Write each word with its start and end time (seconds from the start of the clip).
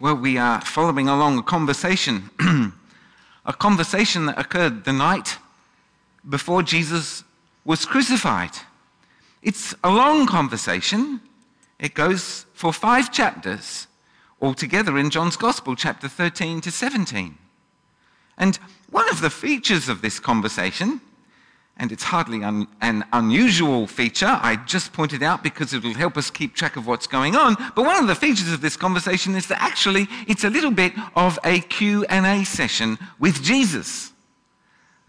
Well, 0.00 0.16
we 0.16 0.38
are 0.38 0.60
following 0.60 1.08
along 1.08 1.38
a 1.38 1.42
conversation, 1.42 2.28
a 3.46 3.52
conversation 3.52 4.26
that 4.26 4.38
occurred 4.38 4.84
the 4.84 4.92
night 4.92 5.38
before 6.28 6.64
Jesus 6.64 7.22
was 7.64 7.84
crucified. 7.84 8.50
It's 9.40 9.72
a 9.84 9.90
long 9.90 10.26
conversation. 10.26 11.20
It 11.78 11.94
goes 11.94 12.44
for 12.54 12.72
five 12.72 13.12
chapters 13.12 13.86
altogether 14.42 14.98
in 14.98 15.10
John's 15.10 15.36
Gospel, 15.36 15.76
chapter 15.76 16.08
13 16.08 16.60
to 16.62 16.72
17. 16.72 17.38
And 18.36 18.58
one 18.90 19.08
of 19.10 19.20
the 19.20 19.30
features 19.30 19.88
of 19.88 20.02
this 20.02 20.18
conversation 20.18 21.00
and 21.76 21.90
it's 21.90 22.04
hardly 22.04 22.44
un- 22.44 22.68
an 22.80 23.04
unusual 23.12 23.86
feature. 23.86 24.38
I 24.40 24.56
just 24.64 24.92
pointed 24.92 25.22
out 25.22 25.42
because 25.42 25.74
it'll 25.74 25.94
help 25.94 26.16
us 26.16 26.30
keep 26.30 26.54
track 26.54 26.76
of 26.76 26.86
what's 26.86 27.06
going 27.06 27.34
on. 27.34 27.56
But 27.74 27.84
one 27.84 28.00
of 28.00 28.06
the 28.06 28.14
features 28.14 28.52
of 28.52 28.60
this 28.60 28.76
conversation 28.76 29.34
is 29.34 29.48
that 29.48 29.60
actually 29.60 30.06
it's 30.28 30.44
a 30.44 30.50
little 30.50 30.70
bit 30.70 30.92
of 31.16 31.38
a 31.44 31.60
Q&A 31.60 32.44
session 32.44 32.98
with 33.18 33.42
Jesus. 33.42 34.12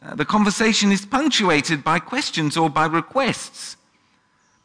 Uh, 0.02 0.16
the 0.16 0.26
conversation 0.26 0.92
is 0.92 1.06
punctuated 1.06 1.84
by 1.84 2.00
questions 2.00 2.58
or 2.58 2.70
by 2.70 2.86
requests 2.86 3.78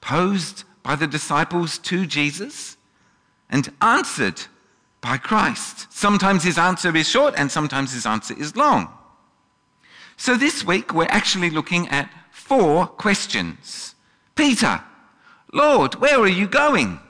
posed 0.01 0.65
by 0.83 0.97
the 0.97 1.07
disciples 1.07 1.77
to 1.79 2.07
Jesus 2.07 2.79
and 3.51 3.71
answered 3.83 4.43
by 5.03 5.19
Christ. 5.19 5.93
Sometimes 5.93 6.45
his 6.45 6.59
answer 6.59 6.95
is 6.97 7.09
short 7.09 7.35
and 7.37 7.51
sometimes 7.51 7.93
his 7.93 8.07
answer 8.07 8.35
is 8.39 8.57
long. 8.57 8.93
So 10.21 10.37
this 10.37 10.63
week 10.63 10.93
we're 10.93 11.07
actually 11.09 11.49
looking 11.49 11.89
at 11.89 12.11
four 12.31 12.87
questions. 12.87 13.95
Peter, 14.35 14.83
Lord, 15.51 15.95
where 15.95 16.21
are 16.21 16.29
you 16.29 16.47
going? 16.47 17.01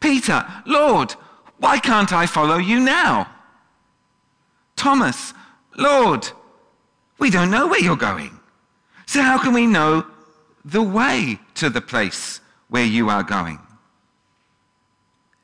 Peter, 0.00 0.44
Lord, 0.66 1.12
why 1.58 1.78
can't 1.78 2.12
I 2.12 2.26
follow 2.26 2.56
you 2.58 2.80
now? 2.80 3.30
Thomas, 4.74 5.34
Lord, 5.76 6.28
we 7.20 7.30
don't 7.30 7.52
know 7.52 7.68
where 7.68 7.80
you're 7.80 7.94
going. 7.94 8.40
So 9.06 9.22
how 9.22 9.38
can 9.38 9.54
we 9.54 9.68
know 9.68 10.04
the 10.64 10.82
way 10.82 11.38
to 11.54 11.70
the 11.70 11.80
place 11.80 12.40
where 12.70 12.84
you 12.84 13.08
are 13.08 13.22
going? 13.22 13.60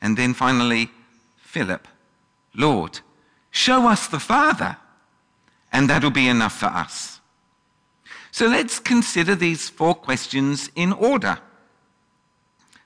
And 0.01 0.17
then 0.17 0.35
finally, 0.35 0.91
Philip, 1.37 1.87
Lord, 2.57 2.99
show 3.53 3.87
us 3.87 4.09
the 4.09 4.19
Father 4.19 4.79
and 5.73 5.89
that'll 5.89 6.11
be 6.11 6.29
enough 6.29 6.59
for 6.59 6.67
us. 6.67 7.21
So 8.31 8.47
let's 8.47 8.79
consider 8.79 9.35
these 9.35 9.69
four 9.69 9.95
questions 9.95 10.71
in 10.75 10.93
order. 10.93 11.39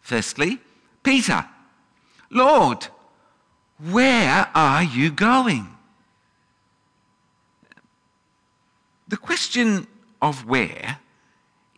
Firstly, 0.01 0.61
Peter, 1.03 1.47
Lord, 2.31 2.89
where 3.91 4.49
are 4.55 4.83
you 4.83 5.11
going? 5.11 5.69
The 9.09 9.17
question 9.17 9.87
of 10.21 10.47
where 10.47 10.99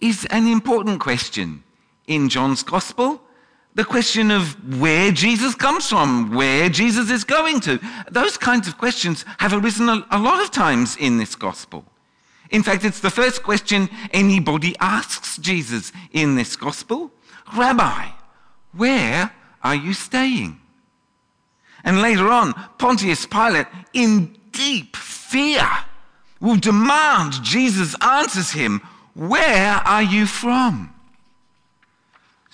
is 0.01 0.25
an 0.27 0.47
important 0.47 1.01
question 1.01 1.63
in 2.07 2.29
John's 2.29 2.63
Gospel 2.63 3.21
the 3.79 3.85
question 3.85 4.33
of 4.33 4.81
where 4.81 5.13
Jesus 5.13 5.55
comes 5.55 5.89
from, 5.89 6.35
where 6.35 6.69
Jesus 6.69 7.11
is 7.11 7.23
going 7.23 7.61
to. 7.61 7.79
Those 8.11 8.37
kinds 8.37 8.67
of 8.67 8.77
questions 8.77 9.25
have 9.39 9.53
arisen 9.53 9.89
a, 9.89 10.19
lot 10.19 10.43
of 10.43 10.51
times 10.51 10.97
in 10.97 11.17
this 11.17 11.37
gospel. 11.37 11.85
In 12.51 12.65
fact, 12.65 12.85
it's 12.85 12.99
the 12.99 13.09
first 13.09 13.45
question 13.45 13.89
anybody 14.11 14.75
asks 14.81 15.39
Jesus 15.39 15.93
in 16.11 16.35
this 16.35 16.57
gospel 16.57 17.13
Rabbi, 17.57 18.09
where 18.73 19.33
are 19.63 19.77
you 19.77 19.95
staying? 19.95 20.61
And 21.85 22.03
later 22.03 22.27
on, 22.31 22.55
Pontius 22.79 23.27
Pilate, 23.27 23.69
in 23.93 24.37
deep 24.51 24.97
fear, 24.97 25.65
will 26.41 26.57
demand 26.57 27.45
Jesus 27.45 27.95
answers 28.03 28.51
him, 28.51 28.81
Where 29.15 29.75
are 29.75 30.03
you 30.03 30.27
from? 30.27 30.93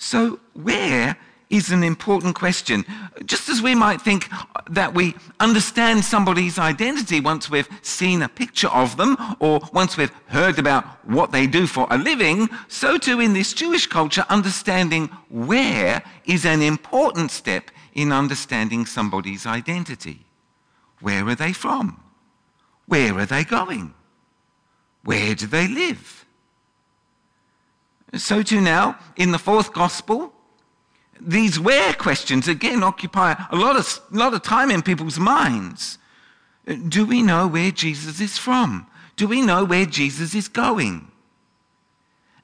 So, 0.05 0.39
where 0.53 1.17
is 1.49 1.71
an 1.71 1.83
important 1.83 2.35
question. 2.35 2.85
Just 3.25 3.49
as 3.49 3.59
we 3.59 3.73
might 3.73 3.99
think 3.99 4.29
that 4.69 4.93
we 4.93 5.15
understand 5.39 6.05
somebody's 6.05 6.59
identity 6.59 7.19
once 7.19 7.49
we've 7.49 7.67
seen 7.81 8.21
a 8.21 8.29
picture 8.29 8.67
of 8.67 8.97
them 8.97 9.17
or 9.39 9.59
once 9.73 9.97
we've 9.97 10.13
heard 10.27 10.59
about 10.59 10.85
what 11.07 11.31
they 11.31 11.47
do 11.47 11.65
for 11.65 11.87
a 11.89 11.97
living, 11.97 12.49
so 12.67 12.99
too 12.99 13.19
in 13.19 13.33
this 13.33 13.51
Jewish 13.51 13.87
culture, 13.87 14.25
understanding 14.29 15.07
where 15.29 16.03
is 16.25 16.45
an 16.45 16.61
important 16.61 17.31
step 17.31 17.71
in 17.93 18.11
understanding 18.11 18.85
somebody's 18.85 19.47
identity. 19.47 20.23
Where 21.01 21.27
are 21.27 21.35
they 21.35 21.51
from? 21.51 21.99
Where 22.85 23.17
are 23.17 23.25
they 23.25 23.43
going? 23.43 23.95
Where 25.03 25.33
do 25.33 25.47
they 25.47 25.67
live? 25.67 26.24
So 28.17 28.43
too 28.43 28.61
now, 28.61 28.97
in 29.15 29.31
the 29.31 29.39
fourth 29.39 29.73
gospel, 29.73 30.33
these 31.19 31.59
where 31.59 31.93
questions 31.93 32.47
again 32.47 32.83
occupy 32.83 33.35
a 33.49 33.55
lot 33.55 33.75
of, 33.75 33.99
lot 34.11 34.33
of 34.33 34.41
time 34.41 34.71
in 34.71 34.81
people's 34.81 35.19
minds. 35.19 35.97
Do 36.87 37.05
we 37.05 37.21
know 37.21 37.47
where 37.47 37.71
Jesus 37.71 38.19
is 38.19 38.37
from? 38.37 38.87
Do 39.15 39.27
we 39.27 39.41
know 39.41 39.63
where 39.63 39.85
Jesus 39.85 40.35
is 40.35 40.47
going? 40.47 41.11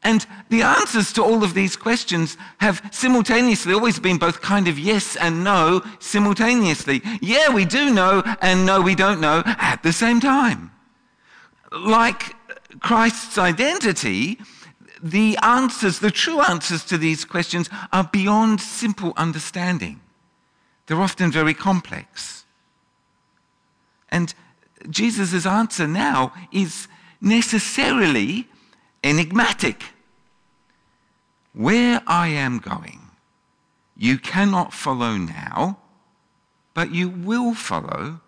And 0.04 0.26
the 0.50 0.64
answers 0.64 1.14
to 1.14 1.24
all 1.24 1.44
of 1.44 1.54
these 1.54 1.76
questions 1.76 2.36
have 2.58 2.82
simultaneously 2.92 3.74
always 3.74 4.00
been 4.00 4.18
both 4.18 4.42
kind 4.42 4.68
of 4.68 4.80
yes 4.80 5.16
and 5.16 5.44
no 5.44 5.84
simultaneously. 6.00 7.02
Yeah, 7.22 7.54
we 7.54 7.66
do 7.66 7.94
know, 7.94 8.24
and 8.42 8.66
no, 8.66 8.82
we 8.82 8.96
don't 8.96 9.22
know 9.22 9.44
at 9.46 9.84
the 9.84 9.94
same 9.94 10.20
time. 10.20 10.72
Like 11.72 12.36
Christ's 12.80 13.38
identity, 13.38 14.40
the 15.02 15.38
answers, 15.42 16.00
the 16.00 16.12
true 16.12 16.42
answers 16.42 16.86
to 16.86 16.98
these 16.98 17.26
questions 17.26 17.70
are 17.92 18.04
beyond 18.04 18.62
simple 18.62 19.14
understanding. 19.18 20.00
They're 20.86 21.02
often 21.02 21.32
very 21.32 21.54
complex. 21.54 22.46
And 24.10 24.34
Jesus' 24.90 25.46
answer 25.46 25.88
now 25.88 26.34
is 26.52 26.88
necessarily 27.20 28.48
enigmatic. 29.04 29.84
Where 31.54 32.02
I 32.08 32.28
am 32.28 32.60
going, 32.60 33.02
you 33.98 34.18
cannot 34.18 34.74
follow 34.74 35.18
now, 35.18 35.80
but 36.74 36.94
you 36.94 37.10
will 37.10 37.54
follow 37.54 38.22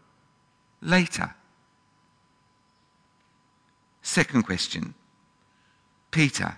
later. 0.81 1.35
Second 4.01 4.43
question 4.43 4.93
Peter. 6.11 6.57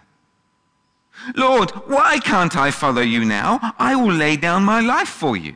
Lord, 1.36 1.72
why 1.88 2.20
can't 2.20 2.56
I 2.56 2.72
follow 2.72 3.02
you 3.02 3.26
now? 3.26 3.74
I 3.80 3.96
will 3.96 4.14
lay 4.14 4.38
down 4.38 4.64
my 4.64 4.80
life 4.82 5.10
for 5.10 5.36
you. 5.36 5.56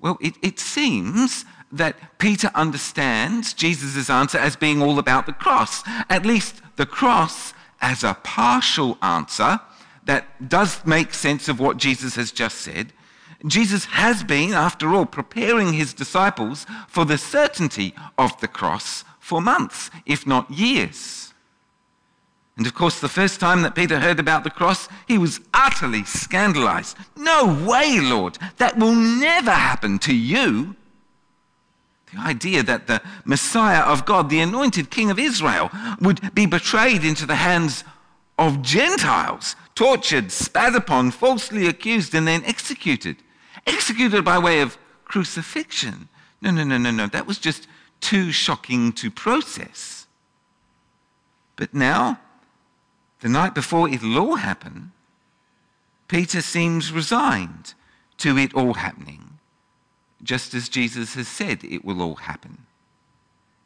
Well, 0.00 0.18
it, 0.20 0.34
it 0.42 0.60
seems 0.60 1.44
that 1.72 2.18
Peter 2.18 2.50
understands 2.54 3.52
Jesus' 3.52 4.08
answer 4.08 4.38
as 4.38 4.56
being 4.56 4.80
all 4.80 4.98
about 4.98 5.26
the 5.26 5.32
cross, 5.32 5.82
at 6.08 6.24
least 6.24 6.62
the 6.76 6.86
cross 6.86 7.52
as 7.80 8.04
a 8.04 8.14
partial 8.22 8.98
answer 9.02 9.60
that 10.04 10.48
does 10.48 10.84
make 10.86 11.12
sense 11.12 11.48
of 11.48 11.60
what 11.60 11.76
Jesus 11.76 12.16
has 12.16 12.32
just 12.32 12.58
said. 12.58 12.92
Jesus 13.46 13.84
has 13.86 14.24
been, 14.24 14.52
after 14.52 14.94
all, 14.94 15.06
preparing 15.06 15.74
his 15.74 15.92
disciples 15.92 16.66
for 16.88 17.04
the 17.04 17.18
certainty 17.18 17.94
of 18.16 18.40
the 18.40 18.48
cross 18.48 19.04
for 19.20 19.40
months, 19.40 19.90
if 20.06 20.26
not 20.26 20.50
years. 20.50 21.34
And 22.58 22.66
of 22.66 22.74
course, 22.74 22.98
the 23.00 23.08
first 23.08 23.38
time 23.38 23.62
that 23.62 23.76
Peter 23.76 24.00
heard 24.00 24.18
about 24.18 24.42
the 24.42 24.50
cross, 24.50 24.88
he 25.06 25.16
was 25.16 25.40
utterly 25.54 26.02
scandalized. 26.02 26.96
No 27.16 27.46
way, 27.64 28.00
Lord, 28.00 28.36
that 28.56 28.76
will 28.76 28.96
never 28.96 29.52
happen 29.52 30.00
to 30.00 30.14
you. 30.14 30.74
The 32.12 32.20
idea 32.20 32.64
that 32.64 32.88
the 32.88 33.00
Messiah 33.24 33.82
of 33.82 34.04
God, 34.04 34.28
the 34.28 34.40
anointed 34.40 34.90
King 34.90 35.08
of 35.08 35.20
Israel, 35.20 35.70
would 36.00 36.34
be 36.34 36.46
betrayed 36.46 37.04
into 37.04 37.26
the 37.26 37.36
hands 37.36 37.84
of 38.38 38.62
Gentiles, 38.62 39.54
tortured, 39.76 40.32
spat 40.32 40.74
upon, 40.74 41.12
falsely 41.12 41.68
accused, 41.68 42.12
and 42.12 42.26
then 42.26 42.44
executed. 42.44 43.18
Executed 43.68 44.24
by 44.24 44.38
way 44.38 44.62
of 44.62 44.76
crucifixion. 45.04 46.08
No, 46.40 46.50
no, 46.50 46.64
no, 46.64 46.76
no, 46.76 46.90
no. 46.90 47.06
That 47.06 47.26
was 47.26 47.38
just 47.38 47.68
too 48.00 48.32
shocking 48.32 48.92
to 48.94 49.12
process. 49.12 50.08
But 51.54 51.72
now, 51.72 52.18
the 53.20 53.28
night 53.28 53.54
before 53.54 53.88
it'll 53.88 54.18
all 54.18 54.36
happen, 54.36 54.92
Peter 56.06 56.40
seems 56.40 56.92
resigned 56.92 57.74
to 58.18 58.36
it 58.38 58.54
all 58.54 58.74
happening, 58.74 59.38
just 60.22 60.54
as 60.54 60.68
Jesus 60.68 61.14
has 61.14 61.28
said 61.28 61.62
it 61.64 61.84
will 61.84 62.00
all 62.00 62.16
happen. 62.16 62.66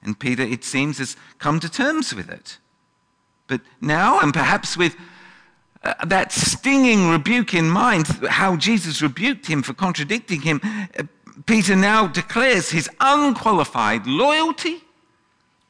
And 0.02 0.18
Peter, 0.18 0.42
it 0.42 0.64
seems, 0.64 0.98
has 0.98 1.16
come 1.38 1.60
to 1.60 1.70
terms 1.70 2.14
with 2.14 2.28
it. 2.28 2.58
But 3.46 3.60
now, 3.80 4.18
and 4.18 4.32
perhaps 4.32 4.76
with 4.76 4.96
uh, 5.84 5.94
that 6.06 6.32
stinging 6.32 7.10
rebuke 7.10 7.54
in 7.54 7.68
mind, 7.68 8.06
how 8.28 8.56
Jesus 8.56 9.02
rebuked 9.02 9.46
him 9.46 9.62
for 9.62 9.74
contradicting 9.74 10.40
him, 10.40 10.60
uh, 10.64 11.04
Peter 11.46 11.76
now 11.76 12.06
declares 12.06 12.70
his 12.70 12.90
unqualified 13.00 14.06
loyalty 14.06 14.82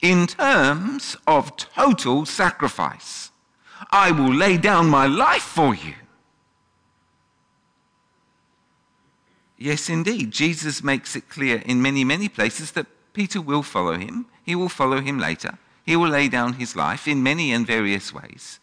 in 0.01 0.27
terms 0.27 1.17
of 1.27 1.57
total 1.57 2.25
sacrifice. 2.25 3.32
I 3.91 4.11
will 4.11 4.33
lay 4.33 4.57
down 4.57 4.89
my 4.89 5.07
life 5.07 5.43
for 5.43 5.75
you. 5.75 5.95
Yes, 9.59 9.89
indeed. 9.89 10.33
Jesus 10.33 10.83
makes 10.83 11.15
it 11.15 11.29
clear 11.29 11.63
in 11.65 11.81
many, 11.81 12.05
many 12.05 12.29
places 12.29 12.73
that 12.73 12.87
Peter 13.13 13.41
will 13.41 13.63
follow 13.63 13.97
him. 13.97 14.27
He 14.45 14.55
will 14.55 14.69
follow 14.69 15.01
him 15.01 15.19
later. 15.19 15.59
He 15.85 15.97
will 15.97 16.09
lay 16.09 16.29
down 16.29 16.55
his 16.55 16.75
life 16.75 17.07
in 17.07 17.23
many 17.23 17.53
and 17.53 17.67
various 17.67 18.13
ways. 18.13 18.59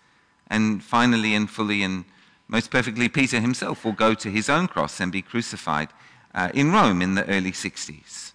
And 0.47 0.83
finally 0.83 1.35
and 1.35 1.49
fully 1.49 1.83
and 1.83 2.05
most 2.47 2.71
perfectly, 2.71 3.07
Peter 3.07 3.39
himself 3.39 3.85
will 3.85 3.93
go 3.93 4.13
to 4.15 4.29
his 4.29 4.49
own 4.49 4.67
cross 4.67 4.99
and 4.99 5.11
be 5.11 5.21
crucified 5.21 5.89
uh, 6.33 6.49
in 6.53 6.71
Rome 6.71 7.01
in 7.01 7.15
the 7.15 7.27
early 7.29 7.51
60s. 7.51 8.33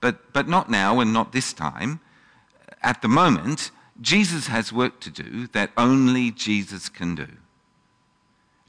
But, 0.00 0.32
but 0.32 0.48
not 0.48 0.70
now 0.70 1.00
and 1.00 1.12
not 1.12 1.32
this 1.32 1.52
time. 1.52 2.00
At 2.82 3.02
the 3.02 3.08
moment, 3.08 3.70
Jesus 4.00 4.46
has 4.46 4.72
work 4.72 5.00
to 5.00 5.10
do 5.10 5.48
that 5.48 5.70
only 5.76 6.30
Jesus 6.30 6.88
can 6.88 7.14
do. 7.14 7.28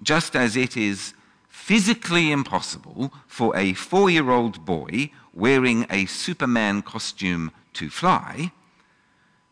Just 0.01 0.35
as 0.35 0.55
it 0.55 0.75
is 0.75 1.13
physically 1.47 2.31
impossible 2.31 3.13
for 3.27 3.55
a 3.55 3.73
four 3.73 4.09
year 4.09 4.29
old 4.29 4.65
boy 4.65 5.11
wearing 5.33 5.85
a 5.89 6.05
Superman 6.05 6.81
costume 6.81 7.51
to 7.73 7.89
fly, 7.89 8.51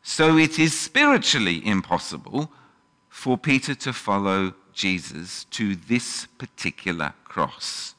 so 0.01 0.38
it 0.38 0.57
is 0.57 0.77
spiritually 0.77 1.65
impossible 1.65 2.51
for 3.09 3.38
Peter 3.38 3.75
to 3.75 3.94
follow 3.94 4.53
Jesus 4.73 5.44
to 5.45 5.75
this 5.75 6.27
particular 6.38 7.13
cross. 7.23 7.94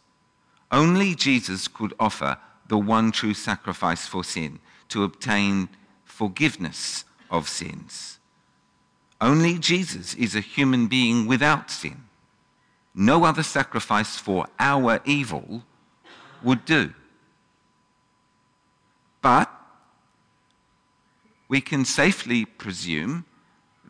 Only 0.73 1.15
Jesus 1.15 1.69
could 1.69 1.95
offer 2.01 2.39
the 2.67 2.79
one 2.79 3.13
true 3.13 3.35
sacrifice 3.35 4.07
for 4.07 4.25
sin 4.25 4.59
to 4.89 5.05
obtain 5.05 5.69
forgiveness 6.05 7.05
of 7.31 7.49
sins. 7.49 8.19
Only 9.21 9.59
Jesus 9.59 10.15
is 10.15 10.35
a 10.35 10.41
human 10.41 10.87
being 10.87 11.27
without 11.27 11.71
sin. 11.71 12.05
No 12.95 13.25
other 13.25 13.43
sacrifice 13.43 14.17
for 14.17 14.47
our 14.59 15.01
evil 15.05 15.65
would 16.43 16.65
do. 16.65 16.93
But 19.21 19.51
we 21.49 21.61
can 21.61 21.85
safely 21.85 22.45
presume 22.45 23.25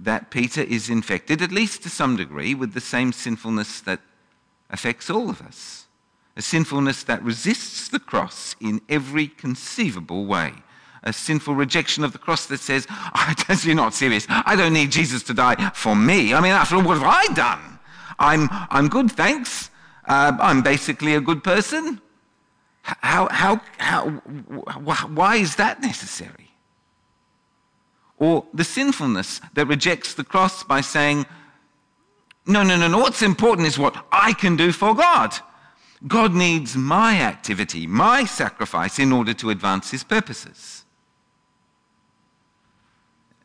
that 0.01 0.31
Peter 0.31 0.63
is 0.63 0.89
infected, 0.89 1.43
at 1.43 1.51
least 1.51 1.83
to 1.83 1.91
some 1.91 2.17
degree, 2.17 2.55
with 2.55 2.73
the 2.73 2.81
same 2.81 3.13
sinfulness 3.13 3.81
that 3.81 4.01
affects 4.71 5.11
all 5.11 5.29
of 5.29 5.43
us 5.43 5.89
a 6.39 6.43
sinfulness 6.43 7.03
that 7.03 7.23
resists 7.25 7.89
the 7.89 7.99
cross 7.99 8.55
in 8.61 8.81
every 8.89 9.27
conceivable 9.27 10.25
way. 10.25 10.53
A 11.03 11.13
sinful 11.13 11.55
rejection 11.55 12.05
of 12.05 12.13
the 12.13 12.19
cross 12.19 12.47
that 12.47 12.61
says, 12.61 12.87
oh, 12.91 13.35
You're 13.63 13.75
not 13.75 13.95
serious. 13.95 14.27
I 14.29 14.57
don't 14.57 14.73
need 14.73 14.91
Jesus 14.91 15.23
to 15.25 15.35
die 15.35 15.71
for 15.75 15.95
me. 15.95 16.35
I 16.35 16.41
mean, 16.41 16.53
after 16.53 16.77
all, 16.77 16.83
what 16.83 16.99
have 16.99 17.07
I 17.07 17.33
done? 17.35 17.79
I'm, 18.19 18.49
I'm 18.51 18.89
good, 18.89 19.11
thanks. 19.13 19.71
Uh, 20.07 20.37
I'm 20.41 20.63
basically 20.63 21.15
a 21.15 21.21
good 21.21 21.45
person. 21.45 22.01
How, 22.83 23.29
how, 23.31 23.61
how, 23.77 24.09
why 24.09 25.37
is 25.37 25.57
that 25.57 25.83
necessary? 25.83 26.51
Or 28.17 28.47
the 28.53 28.65
sinfulness 28.65 29.41
that 29.55 29.67
rejects 29.67 30.15
the 30.15 30.25
cross 30.25 30.65
by 30.65 30.81
saying, 30.81 31.27
no, 32.47 32.63
no, 32.63 32.77
no, 32.77 32.89
no, 32.89 32.99
what's 32.99 33.23
important 33.23 33.69
is 33.69 33.79
what 33.79 34.07
I 34.11 34.33
can 34.33 34.57
do 34.57 34.73
for 34.73 34.95
God. 34.95 35.35
God 36.07 36.33
needs 36.33 36.77
my 36.77 37.21
activity, 37.21 37.87
my 37.87 38.25
sacrifice, 38.25 38.99
in 38.99 39.13
order 39.13 39.35
to 39.35 39.51
advance 39.51 39.91
his 39.91 40.03
purposes. 40.03 40.85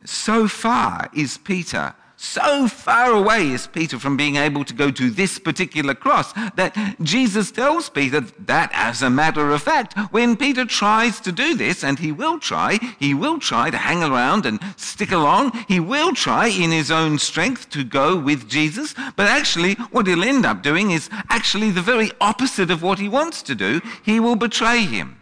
So 0.04 0.48
far 0.48 1.08
is 1.14 1.38
Peter 1.38 1.94
so 2.24 2.66
far 2.68 3.12
away 3.12 3.50
is 3.50 3.66
Peter 3.66 3.98
from 3.98 4.16
being 4.16 4.36
able 4.36 4.64
to 4.64 4.72
go 4.72 4.90
to 4.90 5.10
this 5.10 5.38
particular 5.38 5.94
cross 5.94 6.32
that 6.54 6.74
Jesus 7.02 7.50
tells 7.50 7.90
Peter 7.90 8.20
that, 8.20 8.70
as 8.72 9.02
a 9.02 9.10
matter 9.10 9.50
of 9.50 9.62
fact, 9.62 9.98
when 10.10 10.36
Peter 10.36 10.64
tries 10.64 11.20
to 11.20 11.32
do 11.32 11.54
this, 11.54 11.84
and 11.84 11.98
he 11.98 12.12
will 12.12 12.38
try, 12.38 12.78
he 12.98 13.14
will 13.14 13.38
try 13.38 13.68
to 13.70 13.76
hang 13.76 14.02
around 14.02 14.46
and 14.46 14.58
stick 14.76 15.12
along, 15.12 15.52
he 15.68 15.78
will 15.78 16.14
try 16.14 16.46
in 16.46 16.70
his 16.70 16.90
own 16.90 17.18
strength 17.18 17.68
to 17.70 17.84
go 17.84 18.16
with 18.16 18.48
Jesus, 18.48 18.94
but 19.16 19.26
actually, 19.26 19.74
what 19.90 20.06
he'll 20.06 20.24
end 20.24 20.46
up 20.46 20.62
doing 20.62 20.92
is 20.92 21.10
actually 21.28 21.70
the 21.70 21.82
very 21.82 22.10
opposite 22.20 22.70
of 22.70 22.82
what 22.82 22.98
he 22.98 23.08
wants 23.08 23.42
to 23.42 23.54
do. 23.54 23.80
He 24.02 24.18
will 24.18 24.36
betray 24.36 24.80
him, 24.84 25.20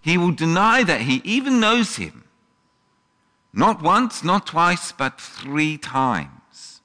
he 0.00 0.16
will 0.16 0.32
deny 0.32 0.84
that 0.84 1.02
he 1.02 1.22
even 1.24 1.60
knows 1.60 1.96
him. 1.96 2.25
Not 3.56 3.80
once, 3.80 4.22
not 4.22 4.46
twice, 4.46 4.92
but 4.92 5.18
three 5.18 5.78
times. 5.78 6.82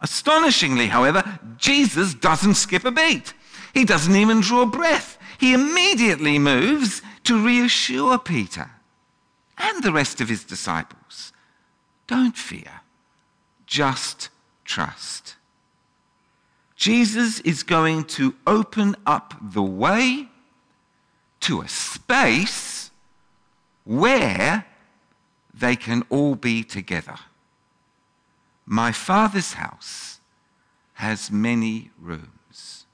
Astonishingly, 0.00 0.88
however, 0.88 1.38
Jesus 1.56 2.12
doesn't 2.12 2.54
skip 2.54 2.84
a 2.84 2.90
beat. 2.90 3.32
He 3.72 3.84
doesn't 3.84 4.16
even 4.16 4.40
draw 4.40 4.66
breath. 4.66 5.16
He 5.38 5.54
immediately 5.54 6.40
moves 6.40 7.02
to 7.24 7.42
reassure 7.42 8.18
Peter 8.18 8.68
and 9.56 9.82
the 9.84 9.92
rest 9.92 10.20
of 10.20 10.28
his 10.28 10.42
disciples. 10.42 11.32
Don't 12.08 12.36
fear, 12.36 12.80
just 13.66 14.28
trust. 14.64 15.36
Jesus 16.74 17.38
is 17.40 17.62
going 17.62 18.04
to 18.04 18.34
open 18.44 18.96
up 19.06 19.34
the 19.40 19.62
way 19.62 20.28
to 21.40 21.60
a 21.60 21.68
space 21.68 22.90
where 23.84 24.66
they 25.58 25.76
can 25.76 26.04
all 26.10 26.34
be 26.34 26.62
together. 26.62 27.16
My 28.66 28.92
Father's 28.92 29.54
house 29.54 30.20
has 30.94 31.30
many 31.30 31.90
rooms. 32.00 32.84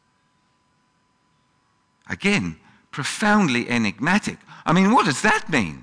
Again, 2.09 2.57
profoundly 2.91 3.69
enigmatic. 3.69 4.39
I 4.67 4.73
mean, 4.73 4.93
what 4.93 5.07
does 5.07 5.23
that 5.23 5.49
mean? 5.49 5.83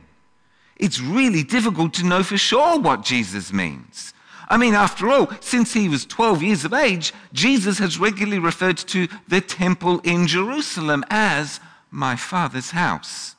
It's 0.76 1.02
really 1.02 1.44
difficult 1.44 1.94
to 1.96 2.06
know 2.06 2.24
for 2.24 2.38
sure 2.38 2.80
what 2.80 3.04
Jesus 3.04 3.52
means. 3.52 4.14
I 4.48 4.58
mean, 4.58 4.74
after 4.74 5.10
all, 5.10 5.30
since 5.42 5.74
he 5.74 5.90
was 5.90 6.06
12 6.06 6.42
years 6.42 6.66
of 6.66 6.74
age, 6.74 7.14
Jesus 7.34 7.78
has 7.80 8.00
regularly 8.00 8.40
referred 8.40 8.78
to 8.78 9.08
the 9.28 9.42
temple 9.42 10.00
in 10.04 10.28
Jerusalem 10.28 11.04
as 11.10 11.60
my 11.92 12.16
Father's 12.16 12.72
house. 12.72 13.36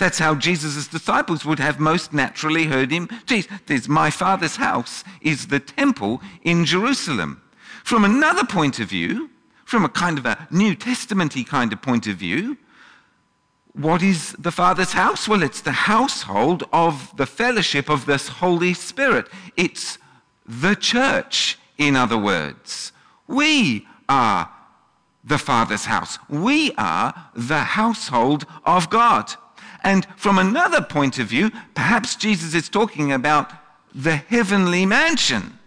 That's 0.00 0.18
how 0.18 0.34
Jesus' 0.34 0.88
disciples 0.88 1.44
would 1.44 1.58
have 1.58 1.78
most 1.78 2.14
naturally 2.14 2.64
heard 2.64 2.90
him 2.90 3.06
teach. 3.26 3.46
my 3.86 4.08
Father's 4.08 4.56
house 4.56 5.04
is 5.20 5.48
the 5.48 5.60
temple 5.60 6.22
in 6.40 6.64
Jerusalem. 6.64 7.42
From 7.84 8.06
another 8.06 8.46
point 8.46 8.80
of 8.80 8.88
view, 8.88 9.28
from 9.66 9.84
a 9.84 9.90
kind 9.90 10.16
of 10.16 10.24
a 10.24 10.48
New 10.50 10.74
Testamenty 10.74 11.46
kind 11.46 11.70
of 11.70 11.82
point 11.82 12.06
of 12.06 12.16
view, 12.16 12.56
what 13.74 14.02
is 14.02 14.32
the 14.38 14.50
Father's 14.50 14.94
house? 14.94 15.28
Well, 15.28 15.42
it's 15.42 15.60
the 15.60 15.72
household 15.92 16.64
of 16.72 17.14
the 17.18 17.26
fellowship 17.26 17.90
of 17.90 18.06
this 18.06 18.28
Holy 18.28 18.72
Spirit. 18.72 19.28
It's 19.54 19.98
the 20.46 20.76
church, 20.76 21.58
in 21.76 21.94
other 21.94 22.16
words. 22.16 22.92
We 23.26 23.86
are 24.08 24.50
the 25.22 25.36
Father's 25.36 25.84
house. 25.84 26.18
We 26.30 26.72
are 26.78 27.14
the 27.34 27.64
household 27.76 28.46
of 28.64 28.88
God. 28.88 29.34
And 29.82 30.06
from 30.16 30.38
another 30.38 30.82
point 30.82 31.18
of 31.18 31.28
view, 31.28 31.50
perhaps 31.74 32.16
Jesus 32.16 32.54
is 32.54 32.68
talking 32.68 33.12
about 33.12 33.52
the 33.94 34.16
heavenly 34.16 34.86
mansion, 34.86 35.58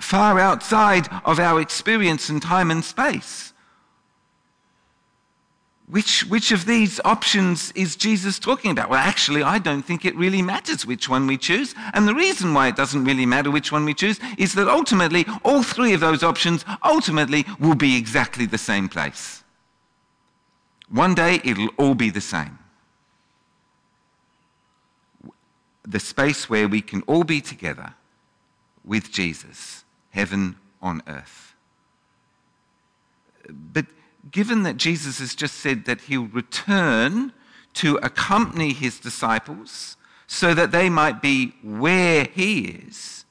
far 0.00 0.38
outside 0.38 1.08
of 1.24 1.38
our 1.38 1.60
experience 1.60 2.30
in 2.30 2.40
time 2.40 2.70
and 2.70 2.84
space. 2.84 3.52
Which, 5.88 6.24
which 6.24 6.52
of 6.52 6.64
these 6.64 7.00
options 7.04 7.70
is 7.72 7.96
Jesus 7.96 8.38
talking 8.38 8.70
about? 8.70 8.88
Well, 8.88 8.98
actually, 8.98 9.42
I 9.42 9.58
don't 9.58 9.82
think 9.82 10.06
it 10.06 10.16
really 10.16 10.40
matters 10.40 10.86
which 10.86 11.06
one 11.06 11.26
we 11.26 11.36
choose. 11.36 11.74
And 11.92 12.08
the 12.08 12.14
reason 12.14 12.54
why 12.54 12.68
it 12.68 12.76
doesn't 12.76 13.04
really 13.04 13.26
matter 13.26 13.50
which 13.50 13.72
one 13.72 13.84
we 13.84 13.92
choose 13.92 14.18
is 14.38 14.54
that 14.54 14.68
ultimately, 14.68 15.26
all 15.44 15.62
three 15.62 15.92
of 15.92 16.00
those 16.00 16.22
options 16.22 16.64
ultimately 16.82 17.44
will 17.60 17.74
be 17.74 17.96
exactly 17.96 18.46
the 18.46 18.56
same 18.56 18.88
place. 18.88 19.42
One 20.88 21.14
day, 21.14 21.42
it'll 21.44 21.68
all 21.76 21.94
be 21.94 22.08
the 22.08 22.22
same. 22.22 22.58
The 25.86 26.00
space 26.00 26.48
where 26.48 26.68
we 26.68 26.80
can 26.80 27.02
all 27.02 27.24
be 27.24 27.40
together 27.40 27.94
with 28.84 29.10
Jesus, 29.10 29.84
heaven 30.10 30.56
on 30.80 31.02
earth. 31.06 31.54
But 33.48 33.86
given 34.30 34.62
that 34.62 34.76
Jesus 34.76 35.18
has 35.18 35.34
just 35.34 35.56
said 35.56 35.84
that 35.84 36.02
he'll 36.02 36.26
return 36.26 37.32
to 37.74 37.96
accompany 37.96 38.72
his 38.72 38.98
disciples 38.98 39.96
so 40.26 40.54
that 40.54 40.70
they 40.70 40.88
might 40.88 41.20
be 41.20 41.54
where 41.62 42.24
he 42.24 42.66
is, 42.66 43.24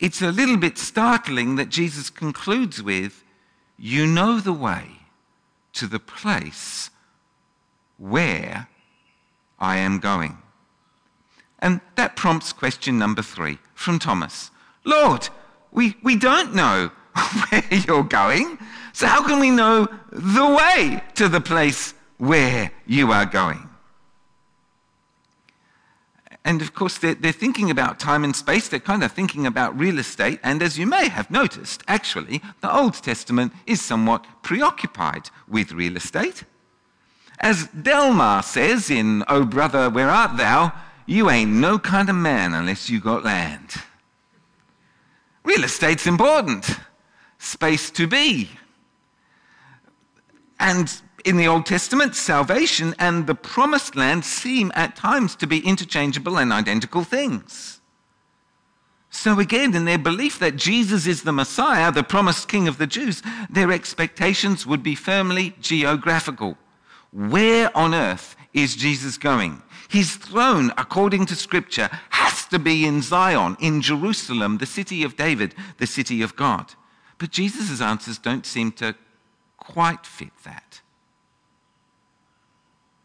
it's 0.00 0.22
a 0.22 0.32
little 0.32 0.56
bit 0.56 0.78
startling 0.78 1.56
that 1.56 1.68
Jesus 1.68 2.10
concludes 2.10 2.82
with, 2.82 3.24
You 3.76 4.06
know 4.06 4.40
the 4.40 4.52
way 4.52 4.84
to 5.74 5.86
the 5.86 5.98
place 5.98 6.90
where 7.96 8.68
I 9.58 9.78
am 9.78 9.98
going. 9.98 10.38
And 11.58 11.80
that 11.96 12.16
prompts 12.16 12.52
question 12.52 12.98
number 12.98 13.22
three 13.22 13.58
from 13.74 13.98
Thomas 13.98 14.50
Lord, 14.84 15.28
we, 15.72 15.96
we 16.02 16.16
don't 16.16 16.54
know 16.54 16.90
where 17.50 17.64
you're 17.70 18.04
going, 18.04 18.58
so 18.92 19.06
how 19.06 19.26
can 19.26 19.38
we 19.40 19.50
know 19.50 19.88
the 20.10 20.46
way 20.46 21.02
to 21.14 21.28
the 21.28 21.40
place 21.40 21.94
where 22.16 22.72
you 22.86 23.12
are 23.12 23.26
going? 23.26 23.68
And 26.44 26.62
of 26.62 26.72
course, 26.72 26.96
they're, 26.96 27.14
they're, 27.14 27.32
thinking 27.32 27.70
about 27.70 28.00
time 28.00 28.24
and 28.24 28.34
space. 28.34 28.68
They're 28.68 28.80
kind 28.80 29.04
of 29.04 29.12
thinking 29.12 29.46
about 29.46 29.78
real 29.78 29.98
estate. 29.98 30.40
And 30.42 30.62
as 30.62 30.78
you 30.78 30.86
may 30.86 31.08
have 31.08 31.30
noticed, 31.30 31.82
actually, 31.86 32.40
the 32.62 32.74
Old 32.74 32.94
Testament 32.94 33.52
is 33.66 33.82
somewhat 33.82 34.24
preoccupied 34.42 35.28
with 35.46 35.72
real 35.72 35.96
estate. 35.96 36.44
As 37.38 37.66
Delmar 37.68 38.42
says 38.42 38.88
in 38.90 39.24
O 39.28 39.44
Brother, 39.44 39.90
Where 39.90 40.08
Art 40.08 40.38
Thou? 40.38 40.72
You 41.08 41.30
ain't 41.30 41.50
no 41.50 41.78
kind 41.78 42.10
of 42.10 42.16
man 42.16 42.52
unless 42.52 42.90
you 42.90 43.00
got 43.00 43.24
land. 43.24 43.76
Real 45.42 45.64
estate's 45.64 46.06
important. 46.06 46.68
Space 47.38 47.90
to 47.92 48.06
be. 48.06 48.50
And 50.60 50.92
in 51.24 51.38
the 51.38 51.48
Old 51.48 51.64
Testament, 51.64 52.14
salvation 52.14 52.94
and 52.98 53.26
the 53.26 53.34
promised 53.34 53.96
land 53.96 54.26
seem 54.26 54.70
at 54.74 54.96
times 54.96 55.34
to 55.36 55.46
be 55.46 55.66
interchangeable 55.66 56.36
and 56.36 56.52
identical 56.52 57.04
things. 57.04 57.80
So, 59.08 59.40
again, 59.40 59.74
in 59.74 59.86
their 59.86 59.96
belief 59.96 60.38
that 60.40 60.56
Jesus 60.56 61.06
is 61.06 61.22
the 61.22 61.32
Messiah, 61.32 61.90
the 61.90 62.02
promised 62.02 62.48
King 62.48 62.68
of 62.68 62.76
the 62.76 62.86
Jews, 62.86 63.22
their 63.48 63.72
expectations 63.72 64.66
would 64.66 64.82
be 64.82 64.94
firmly 64.94 65.54
geographical. 65.58 66.58
Where 67.10 67.74
on 67.74 67.94
earth 67.94 68.36
is 68.62 68.76
Jesus 68.76 69.18
going? 69.18 69.62
His 69.88 70.16
throne, 70.16 70.72
according 70.76 71.26
to 71.26 71.34
Scripture, 71.34 71.88
has 72.10 72.44
to 72.46 72.58
be 72.58 72.84
in 72.86 73.02
Zion, 73.02 73.56
in 73.60 73.80
Jerusalem, 73.80 74.58
the 74.58 74.66
city 74.66 75.02
of 75.02 75.16
David, 75.16 75.54
the 75.78 75.86
city 75.86 76.22
of 76.22 76.36
God. 76.36 76.74
But 77.18 77.30
Jesus' 77.30 77.80
answers 77.80 78.18
don't 78.18 78.46
seem 78.46 78.72
to 78.72 78.94
quite 79.56 80.04
fit 80.06 80.32
that. 80.44 80.80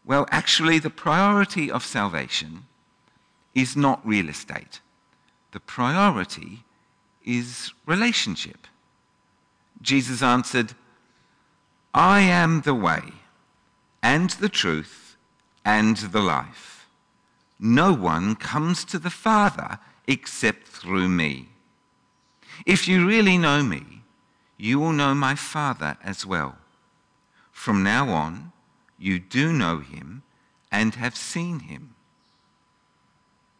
Well, 0.04 0.26
actually, 0.30 0.78
the 0.78 0.90
priority 0.90 1.70
of 1.70 1.84
salvation 1.84 2.66
is 3.54 3.76
not 3.76 4.06
real 4.06 4.28
estate. 4.28 4.80
The 5.52 5.60
priority 5.60 6.64
is 7.24 7.72
relationship. 7.86 8.66
Jesus 9.80 10.22
answered, 10.22 10.74
I 11.94 12.20
am 12.20 12.62
the 12.62 12.74
way 12.74 13.02
and 14.02 14.30
the 14.30 14.48
truth 14.48 15.03
and 15.64 15.96
the 15.96 16.20
life. 16.20 16.86
No 17.58 17.92
one 17.92 18.34
comes 18.34 18.84
to 18.86 18.98
the 18.98 19.10
Father 19.10 19.78
except 20.06 20.66
through 20.68 21.08
me. 21.08 21.48
If 22.66 22.86
you 22.86 23.06
really 23.06 23.38
know 23.38 23.62
me, 23.62 24.02
you 24.56 24.78
will 24.78 24.92
know 24.92 25.14
my 25.14 25.34
Father 25.34 25.96
as 26.02 26.26
well. 26.26 26.56
From 27.52 27.82
now 27.82 28.10
on, 28.10 28.52
you 28.98 29.18
do 29.18 29.52
know 29.52 29.78
him 29.78 30.22
and 30.70 30.94
have 30.96 31.16
seen 31.16 31.60
him. 31.60 31.94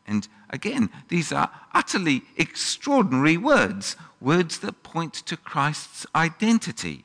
And 0.06 0.28
again, 0.50 0.90
these 1.08 1.32
are 1.32 1.50
utterly 1.72 2.22
extraordinary 2.36 3.36
words, 3.36 3.96
words 4.20 4.58
that 4.58 4.82
point 4.82 5.14
to 5.14 5.36
Christ's 5.36 6.06
identity, 6.14 7.04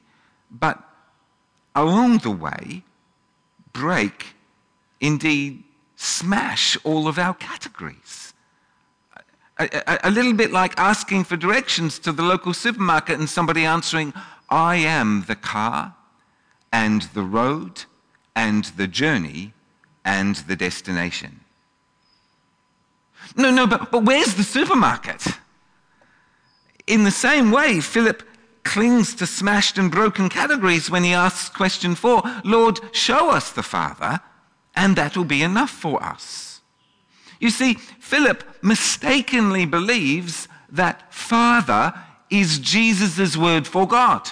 but 0.52 0.84
along 1.76 2.20
the 2.20 2.32
way 2.32 2.84
break, 3.72 4.34
indeed 5.02 5.64
smash 5.96 6.78
all 6.84 7.08
of 7.08 7.18
our 7.18 7.34
categories. 7.34 8.34
A, 9.58 9.70
a, 9.88 10.00
a, 10.06 10.12
little 10.12 10.34
bit 10.34 10.52
like 10.52 10.80
asking 10.80 11.26
for 11.26 11.36
directions 11.36 12.00
to 12.00 12.14
the 12.14 12.24
local 12.24 12.54
supermarket 12.54 13.20
and 13.20 13.30
somebody 13.30 13.66
answering, 13.66 14.14
I 14.50 14.78
am 14.78 15.26
the 15.28 15.36
car 15.36 15.94
and 16.72 17.02
the 17.14 17.24
road 17.24 17.84
and 18.36 18.64
the 18.78 18.88
journey 18.88 19.54
and 20.06 20.36
the 20.36 20.56
destination. 20.56 21.42
No, 23.36 23.52
no, 23.52 23.68
but, 23.68 23.92
but 23.92 24.04
where's 24.04 24.36
the 24.36 24.44
supermarket? 24.44 25.28
In 26.88 27.04
the 27.04 27.12
same 27.12 27.52
way, 27.52 27.82
Philip 27.82 28.24
clings 28.64 29.14
to 29.16 29.26
smashed 29.26 29.78
and 29.78 29.92
broken 29.92 30.30
categories 30.30 30.90
when 30.90 31.04
he 31.04 31.14
asks 31.14 31.50
question 31.50 31.96
four 31.96 32.22
Lord, 32.44 32.80
show 32.92 33.30
us 33.30 33.52
the 33.52 33.64
Father, 33.64 34.20
and 34.76 34.96
that 34.96 35.18
will 35.18 35.26
be 35.26 35.44
enough 35.44 35.70
for 35.72 36.02
us. 36.04 36.62
You 37.40 37.50
see, 37.50 37.76
Philip 37.76 38.44
mistakenly 38.62 39.66
believes 39.66 40.48
that 40.72 41.14
Father 41.14 41.94
is 42.30 42.60
Jesus' 42.60 43.38
word 43.38 43.66
for 43.66 43.88
God. 43.88 44.30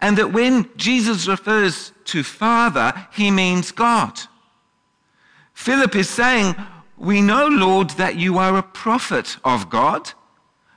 And 0.00 0.18
that 0.18 0.32
when 0.32 0.68
Jesus 0.76 1.28
refers 1.28 1.92
to 2.06 2.24
Father, 2.24 3.06
he 3.12 3.30
means 3.30 3.70
God. 3.70 4.20
Philip 5.54 5.94
is 5.94 6.08
saying, 6.08 6.56
We 6.96 7.22
know, 7.22 7.46
Lord, 7.46 7.90
that 7.90 8.16
you 8.16 8.38
are 8.38 8.56
a 8.56 8.62
prophet 8.62 9.36
of 9.44 9.70
God. 9.70 10.12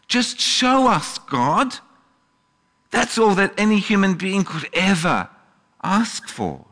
Just 0.07 0.39
show 0.39 0.87
us 0.87 1.17
God. 1.17 1.79
That's 2.91 3.17
all 3.17 3.33
that 3.35 3.53
any 3.57 3.79
human 3.79 4.13
being 4.13 4.43
could 4.43 4.69
ever 4.73 5.29
ask 5.83 6.27
for. 6.27 6.65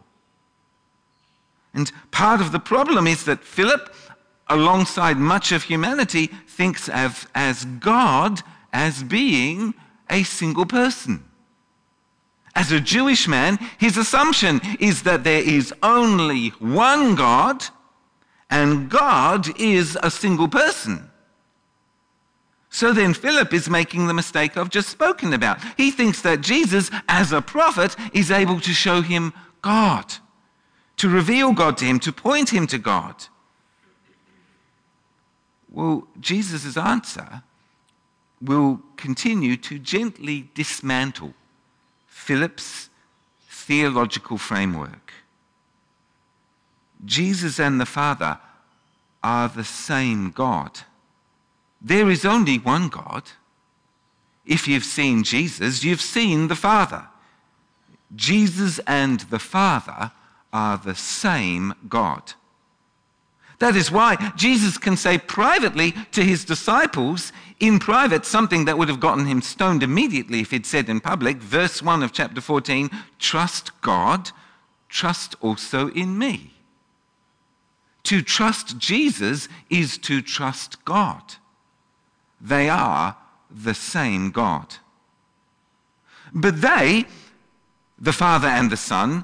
And 1.73 1.91
part 2.11 2.39
of 2.39 2.51
the 2.51 2.59
problem 2.59 3.07
is 3.07 3.25
that 3.25 3.43
Philip, 3.43 3.93
alongside 4.47 5.17
much 5.17 5.51
of 5.51 5.63
humanity, 5.63 6.27
thinks 6.47 6.87
of 6.87 7.27
as 7.33 7.65
God 7.65 8.41
as 8.71 9.03
being 9.03 9.73
a 10.09 10.23
single 10.23 10.65
person. 10.65 11.23
As 12.55 12.71
a 12.71 12.79
Jewish 12.79 13.27
man, 13.27 13.57
his 13.79 13.97
assumption 13.97 14.61
is 14.79 15.03
that 15.03 15.23
there 15.23 15.41
is 15.41 15.73
only 15.81 16.49
one 16.59 17.15
God, 17.15 17.65
and 18.49 18.89
God 18.89 19.59
is 19.59 19.97
a 20.03 20.11
single 20.11 20.47
person. 20.47 21.09
So 22.69 22.91
then, 22.91 23.13
Philip 23.13 23.53
is 23.53 23.69
making 23.69 24.07
the 24.07 24.13
mistake 24.13 24.57
I've 24.57 24.69
just 24.69 24.89
spoken 24.89 25.33
about. 25.33 25.59
He 25.77 25.89
thinks 25.89 26.21
that 26.21 26.41
Jesus, 26.41 26.91
as 27.07 27.31
a 27.31 27.41
prophet, 27.41 27.95
is 28.13 28.29
able 28.29 28.59
to 28.61 28.73
show 28.73 29.01
him 29.01 29.33
God 29.61 30.13
to 31.03 31.09
reveal 31.09 31.51
God 31.51 31.75
to 31.75 31.83
him, 31.83 31.99
to 31.99 32.13
point 32.13 32.53
him 32.53 32.65
to 32.65 32.77
God? 32.77 33.25
Well, 35.69 36.07
Jesus' 36.17 36.77
answer 36.77 37.43
will 38.41 38.79
continue 38.95 39.57
to 39.57 39.79
gently 39.79 40.47
dismantle 40.55 41.33
Philip's 42.07 42.89
theological 43.49 44.37
framework. 44.37 45.11
Jesus 47.03 47.59
and 47.59 47.81
the 47.81 47.85
Father 47.85 48.39
are 49.21 49.49
the 49.49 49.65
same 49.65 50.31
God. 50.31 50.79
There 51.81 52.09
is 52.09 52.23
only 52.23 52.59
one 52.59 52.87
God. 52.87 53.23
If 54.45 54.69
you've 54.69 54.85
seen 54.85 55.25
Jesus, 55.25 55.83
you've 55.83 55.99
seen 55.99 56.47
the 56.47 56.55
Father. 56.55 57.07
Jesus 58.15 58.79
and 58.87 59.19
the 59.19 59.39
Father 59.39 60.13
are 60.53 60.77
the 60.77 60.95
same 60.95 61.73
God. 61.89 62.33
That 63.59 63.75
is 63.75 63.91
why 63.91 64.33
Jesus 64.35 64.77
can 64.77 64.97
say 64.97 65.17
privately 65.17 65.93
to 66.11 66.23
his 66.23 66.45
disciples, 66.45 67.31
in 67.59 67.79
private, 67.79 68.25
something 68.25 68.65
that 68.65 68.77
would 68.77 68.89
have 68.89 68.99
gotten 68.99 69.25
him 69.25 69.41
stoned 69.41 69.83
immediately 69.83 70.41
if 70.41 70.51
he'd 70.51 70.65
said 70.65 70.89
in 70.89 70.99
public, 70.99 71.37
verse 71.37 71.81
1 71.81 72.03
of 72.03 72.11
chapter 72.11 72.41
14 72.41 72.89
trust 73.19 73.71
God, 73.81 74.31
trust 74.89 75.35
also 75.39 75.89
in 75.91 76.17
me. 76.17 76.53
To 78.03 78.21
trust 78.21 78.77
Jesus 78.77 79.47
is 79.69 79.97
to 79.99 80.21
trust 80.21 80.83
God. 80.83 81.35
They 82.41 82.67
are 82.67 83.15
the 83.49 83.73
same 83.73 84.31
God. 84.31 84.75
But 86.33 86.59
they, 86.59 87.05
the 87.97 88.11
Father 88.11 88.49
and 88.49 88.69
the 88.69 88.77
Son, 88.77 89.23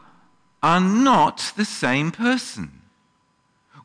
are 0.62 0.80
not 0.80 1.54
the 1.56 1.66
same 1.66 2.12
person. 2.12 2.82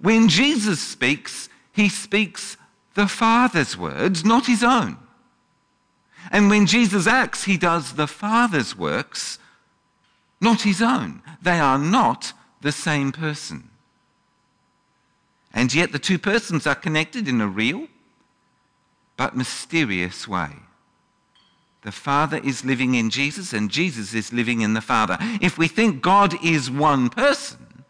When 0.00 0.28
Jesus 0.28 0.80
speaks, 0.80 1.48
he 1.72 1.88
speaks 1.88 2.56
the 2.94 3.08
Father's 3.08 3.76
words, 3.76 4.24
not 4.24 4.46
his 4.46 4.62
own. 4.62 4.98
And 6.30 6.48
when 6.48 6.66
Jesus 6.66 7.06
acts, 7.06 7.44
he 7.44 7.56
does 7.56 7.94
the 7.94 8.06
Father's 8.06 8.76
works, 8.76 9.38
not 10.40 10.62
his 10.62 10.82
own. 10.82 11.22
They 11.42 11.58
are 11.58 11.78
not 11.78 12.32
the 12.60 12.72
same 12.72 13.12
person. 13.12 13.70
And 15.52 15.72
yet 15.72 15.92
the 15.92 15.98
two 15.98 16.18
persons 16.18 16.66
are 16.66 16.74
connected 16.74 17.28
in 17.28 17.40
a 17.40 17.46
real 17.46 17.86
but 19.16 19.36
mysterious 19.36 20.26
way. 20.26 20.50
The 21.84 21.92
Father 21.92 22.38
is 22.42 22.64
living 22.64 22.94
in 22.94 23.10
Jesus, 23.10 23.52
and 23.52 23.70
Jesus 23.70 24.14
is 24.14 24.32
living 24.32 24.62
in 24.62 24.72
the 24.72 24.80
Father. 24.80 25.18
If 25.42 25.58
we 25.58 25.68
think 25.68 26.00
God 26.00 26.34
is 26.42 26.70
one 26.70 27.10
person, 27.10 27.84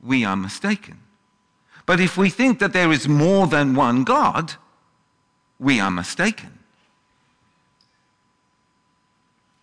we 0.00 0.24
are 0.24 0.36
mistaken. 0.36 1.00
But 1.86 1.98
if 1.98 2.16
we 2.16 2.30
think 2.30 2.60
that 2.60 2.72
there 2.72 2.92
is 2.92 3.08
more 3.08 3.48
than 3.48 3.74
one 3.74 4.04
God, 4.04 4.54
we 5.58 5.80
are 5.80 5.90
mistaken. 5.90 6.60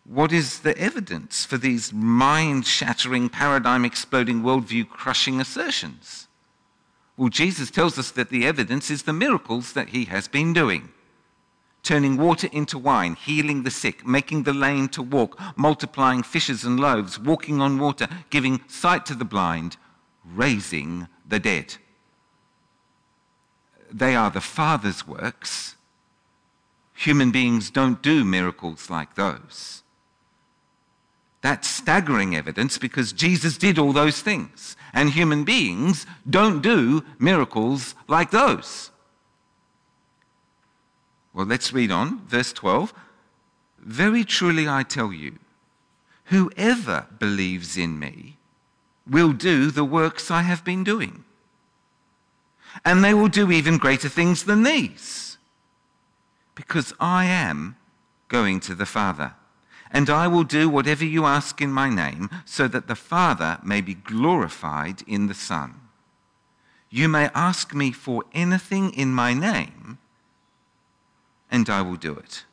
What 0.03 0.33
is 0.33 0.59
the 0.59 0.77
evidence 0.77 1.45
for 1.45 1.57
these 1.57 1.93
mind 1.93 2.65
shattering, 2.67 3.29
paradigm 3.29 3.85
exploding, 3.85 4.41
worldview 4.41 4.89
crushing 4.89 5.39
assertions? 5.39 6.27
Well, 7.15 7.29
Jesus 7.29 7.71
tells 7.71 7.97
us 7.97 8.11
that 8.11 8.29
the 8.29 8.45
evidence 8.45 8.91
is 8.91 9.03
the 9.03 9.13
miracles 9.13 9.71
that 9.71 9.89
he 9.89 10.05
has 10.05 10.27
been 10.27 10.51
doing 10.51 10.89
turning 11.83 12.17
water 12.17 12.47
into 12.51 12.77
wine, 12.77 13.15
healing 13.15 13.63
the 13.63 13.71
sick, 13.71 14.05
making 14.05 14.43
the 14.43 14.53
lame 14.53 14.87
to 14.89 15.01
walk, 15.01 15.39
multiplying 15.55 16.23
fishes 16.23 16.63
and 16.63 16.79
loaves, 16.79 17.19
walking 17.19 17.61
on 17.61 17.79
water, 17.79 18.07
giving 18.29 18.61
sight 18.67 19.05
to 19.05 19.15
the 19.15 19.25
blind, 19.25 19.77
raising 20.23 21.07
the 21.27 21.39
dead. 21.39 21.75
They 23.91 24.15
are 24.15 24.29
the 24.29 24.41
Father's 24.41 25.07
works. 25.07 25.75
Human 26.93 27.31
beings 27.31 27.71
don't 27.71 28.01
do 28.01 28.23
miracles 28.23 28.89
like 28.89 29.15
those. 29.15 29.81
That's 31.41 31.67
staggering 31.67 32.35
evidence 32.35 32.77
because 32.77 33.11
Jesus 33.11 33.57
did 33.57 33.79
all 33.79 33.91
those 33.91 34.21
things, 34.21 34.77
and 34.93 35.09
human 35.09 35.43
beings 35.43 36.05
don't 36.29 36.61
do 36.61 37.03
miracles 37.17 37.95
like 38.07 38.29
those. 38.29 38.90
Well, 41.33 41.45
let's 41.45 41.71
read 41.71 41.91
on, 41.91 42.25
verse 42.27 42.51
12. 42.53 42.93
Very 43.79 44.23
truly 44.23 44.67
I 44.67 44.83
tell 44.83 45.13
you, 45.13 45.39
whoever 46.25 47.07
believes 47.19 47.77
in 47.77 47.97
me 47.99 48.37
will 49.09 49.33
do 49.33 49.71
the 49.71 49.85
works 49.85 50.29
I 50.29 50.41
have 50.43 50.63
been 50.63 50.83
doing. 50.83 51.23
And 52.85 53.03
they 53.03 53.13
will 53.13 53.27
do 53.27 53.51
even 53.51 53.77
greater 53.77 54.09
things 54.09 54.43
than 54.43 54.63
these, 54.63 55.37
because 56.55 56.93
I 56.99 57.25
am 57.25 57.75
going 58.27 58.59
to 58.61 58.75
the 58.75 58.85
Father. 58.85 59.33
And 59.91 60.09
I 60.09 60.27
will 60.27 60.45
do 60.45 60.69
whatever 60.69 61.03
you 61.03 61.25
ask 61.25 61.59
in 61.61 61.71
my 61.71 61.89
name, 61.89 62.29
so 62.45 62.67
that 62.69 62.87
the 62.87 62.95
Father 62.95 63.59
may 63.63 63.81
be 63.81 63.93
glorified 63.93 65.01
in 65.05 65.27
the 65.27 65.33
Son. 65.33 65.81
You 66.89 67.09
may 67.09 67.29
ask 67.33 67.73
me 67.73 67.91
for 67.91 68.23
anything 68.33 68.93
in 68.93 69.13
my 69.13 69.33
name 69.33 69.97
and 71.51 71.69
I 71.69 71.81
will 71.81 71.97
do 71.97 72.15
it. 72.15 72.45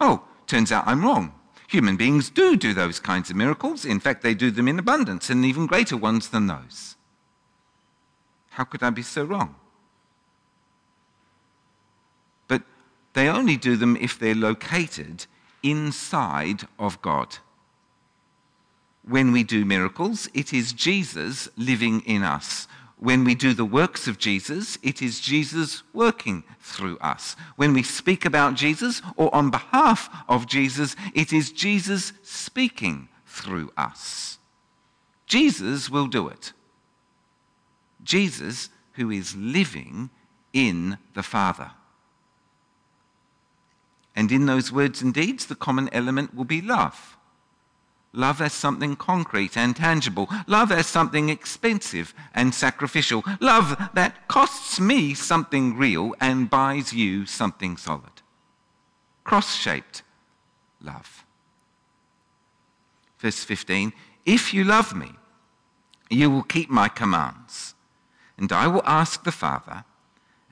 Oh, 0.00 0.24
turns 0.46 0.72
out 0.72 0.86
I'm 0.86 1.04
wrong. 1.04 1.32
Human 1.68 1.96
beings 1.96 2.28
do 2.28 2.56
do 2.56 2.74
those 2.74 3.00
kinds 3.00 3.30
of 3.30 3.36
miracles. 3.36 3.84
In 3.84 4.00
fact, 4.00 4.22
they 4.22 4.34
do 4.34 4.50
them 4.50 4.68
in 4.68 4.78
abundance 4.78 5.30
and 5.30 5.44
even 5.44 5.66
greater 5.66 5.96
ones 5.96 6.28
than 6.28 6.46
those. 6.46 6.96
How 8.50 8.64
could 8.64 8.82
I 8.82 8.90
be 8.90 9.02
so 9.02 9.24
wrong? 9.24 9.54
But 12.46 12.62
they 13.14 13.28
only 13.28 13.56
do 13.56 13.76
them 13.76 13.96
if 13.96 14.18
they're 14.18 14.34
located 14.34 15.26
inside 15.62 16.68
of 16.78 17.00
God. 17.00 17.38
When 19.02 19.32
we 19.32 19.42
do 19.42 19.64
miracles, 19.64 20.28
it 20.34 20.52
is 20.52 20.72
Jesus 20.72 21.48
living 21.56 22.00
in 22.02 22.22
us 22.22 22.68
when 22.98 23.24
we 23.24 23.34
do 23.34 23.52
the 23.54 23.64
works 23.64 24.06
of 24.06 24.18
Jesus, 24.18 24.78
it 24.82 25.02
is 25.02 25.20
Jesus 25.20 25.82
working 25.92 26.44
through 26.60 26.96
us. 26.98 27.36
When 27.56 27.72
we 27.72 27.82
speak 27.82 28.24
about 28.24 28.54
Jesus 28.54 29.02
or 29.16 29.34
on 29.34 29.50
behalf 29.50 30.08
of 30.28 30.46
Jesus, 30.46 30.94
it 31.14 31.32
is 31.32 31.52
Jesus 31.52 32.12
speaking 32.22 33.08
through 33.26 33.72
us. 33.76 34.38
Jesus 35.26 35.90
will 35.90 36.06
do 36.06 36.28
it. 36.28 36.52
Jesus, 38.02 38.70
who 38.92 39.10
is 39.10 39.34
living 39.34 40.10
in 40.52 40.98
the 41.14 41.22
Father. 41.22 41.72
And 44.14 44.30
in 44.30 44.46
those 44.46 44.70
words 44.70 45.02
and 45.02 45.12
deeds, 45.12 45.46
the 45.46 45.56
common 45.56 45.88
element 45.92 46.34
will 46.34 46.44
be 46.44 46.60
love. 46.60 47.16
Love 48.16 48.40
as 48.40 48.52
something 48.52 48.94
concrete 48.94 49.56
and 49.56 49.74
tangible. 49.74 50.28
Love 50.46 50.70
as 50.70 50.86
something 50.86 51.28
expensive 51.28 52.14
and 52.32 52.54
sacrificial. 52.54 53.24
Love 53.40 53.76
that 53.92 54.28
costs 54.28 54.78
me 54.78 55.14
something 55.14 55.76
real 55.76 56.14
and 56.20 56.48
buys 56.48 56.92
you 56.92 57.26
something 57.26 57.76
solid. 57.76 58.22
Cross 59.24 59.56
shaped 59.56 60.02
love. 60.80 61.24
Verse 63.18 63.42
15 63.42 63.92
If 64.24 64.54
you 64.54 64.62
love 64.62 64.94
me, 64.94 65.14
you 66.08 66.30
will 66.30 66.44
keep 66.44 66.70
my 66.70 66.88
commands, 66.88 67.74
and 68.38 68.52
I 68.52 68.68
will 68.68 68.82
ask 68.84 69.24
the 69.24 69.32
Father, 69.32 69.84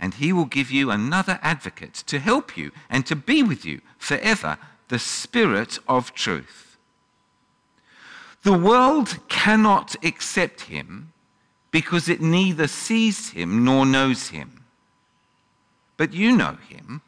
and 0.00 0.14
he 0.14 0.32
will 0.32 0.46
give 0.46 0.72
you 0.72 0.90
another 0.90 1.38
advocate 1.42 1.94
to 2.06 2.18
help 2.18 2.56
you 2.56 2.72
and 2.90 3.06
to 3.06 3.14
be 3.14 3.44
with 3.44 3.64
you 3.64 3.82
forever, 3.98 4.58
the 4.88 4.98
Spirit 4.98 5.78
of 5.86 6.12
truth 6.12 6.71
the 8.42 8.52
world 8.52 9.18
cannot 9.28 9.94
accept 10.04 10.62
him 10.62 11.12
because 11.70 12.08
it 12.08 12.20
neither 12.20 12.66
sees 12.66 13.30
him 13.30 13.64
nor 13.64 13.86
knows 13.86 14.28
him. 14.28 14.64
But 15.96 16.12
you 16.12 16.36
know 16.36 16.58
him, 16.68 17.00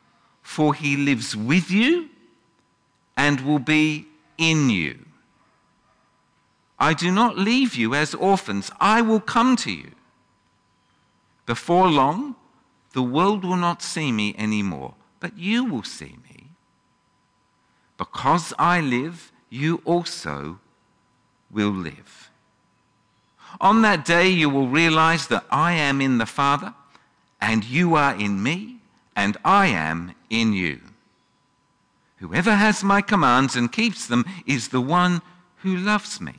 for 0.43 0.75
he 0.75 0.97
lives 0.97 1.37
with 1.37 1.71
you 1.71 2.09
and 3.17 3.41
will 3.41 3.59
be 3.59 4.07
in 4.39 4.71
you. 4.71 4.99
I 6.79 6.95
do 6.95 7.11
not 7.11 7.39
leave 7.39 7.75
you 7.75 7.95
as 7.95 8.15
orphans, 8.15 8.71
I 8.81 9.01
will 9.03 9.21
come 9.21 9.57
to 9.57 9.73
you. 9.73 9.93
Before 11.47 11.89
long, 11.89 12.37
the 12.93 13.03
world 13.03 13.45
will 13.45 13.57
not 13.57 13.83
see 13.83 14.13
me 14.13 14.35
anymore, 14.39 14.95
but 15.21 15.37
you 15.37 15.65
will 15.65 15.83
see 15.83 16.17
me. 16.31 16.49
Because 17.97 18.53
I 18.59 18.81
live, 18.81 19.33
you 19.51 19.83
also 19.85 20.59
will 21.55 21.71
live. 21.71 22.31
On 23.61 23.83
that 23.83 24.05
day, 24.05 24.29
you 24.29 24.51
will 24.51 24.69
realize 24.69 25.29
that 25.29 25.45
I 25.51 25.73
am 25.73 26.01
in 26.01 26.19
the 26.19 26.27
Father, 26.27 26.75
and 27.41 27.65
you 27.65 27.95
are 27.95 28.15
in 28.15 28.43
me, 28.43 28.81
and 29.15 29.37
I 29.45 29.69
am 29.69 30.15
in 30.29 30.53
you. 30.53 30.81
Whoever 32.17 32.57
has 32.57 32.83
my 32.83 33.01
commands 33.01 33.55
and 33.55 33.71
keeps 33.71 34.07
them 34.07 34.25
is 34.47 34.69
the 34.69 34.81
one 34.81 35.23
who 35.59 35.77
loves 35.77 36.21
me. 36.21 36.35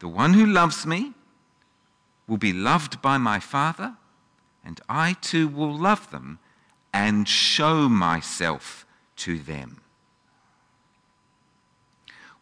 The 0.00 0.08
one 0.08 0.34
who 0.34 0.46
loves 0.46 0.86
me 0.86 1.12
will 2.26 2.38
be 2.38 2.52
loved 2.52 3.02
by 3.02 3.18
my 3.18 3.38
Father, 3.38 3.96
and 4.64 4.80
I 4.88 5.16
too 5.20 5.48
will 5.48 5.76
love 5.76 6.10
them 6.10 6.38
and 6.92 7.28
show 7.28 7.88
myself 7.88 8.86
to 9.16 9.38
them. 9.38 9.83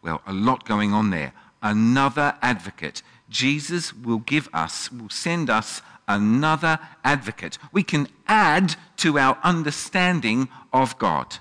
Well, 0.03 0.21
a 0.27 0.33
lot 0.33 0.65
going 0.65 0.93
on 0.93 1.09
there. 1.09 1.33
Another 1.61 2.35
advocate. 2.41 3.01
Jesus 3.29 3.93
will 3.93 4.19
give 4.19 4.49
us, 4.53 4.91
will 4.91 5.09
send 5.09 5.49
us 5.49 5.81
another 6.07 6.77
advocate. 7.03 7.57
We 7.71 7.83
can 7.83 8.09
add 8.27 8.75
to 8.97 9.17
our 9.17 9.37
understanding 9.43 10.49
of 10.73 10.97
God. 10.99 11.37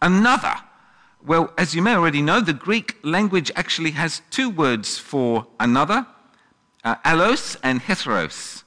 Another. 0.00 0.54
Well, 1.26 1.52
as 1.58 1.74
you 1.74 1.82
may 1.82 1.96
already 1.96 2.22
know, 2.22 2.40
the 2.40 2.52
Greek 2.52 2.96
language 3.02 3.50
actually 3.56 3.90
has 3.90 4.22
two 4.30 4.48
words 4.48 4.98
for 4.98 5.48
another 5.58 6.06
uh, 6.84 6.94
allos 7.04 7.56
and 7.62 7.82
heteros. 7.82 8.62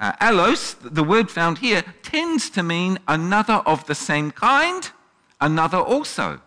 Uh, 0.00 0.12
allos, 0.20 0.76
the 0.80 1.04
word 1.04 1.30
found 1.30 1.58
here, 1.58 1.84
tends 2.02 2.48
to 2.50 2.62
mean 2.62 2.98
another 3.06 3.62
of 3.66 3.86
the 3.86 3.94
same 3.94 4.30
kind, 4.30 4.90
another 5.38 5.78
also. 5.78 6.40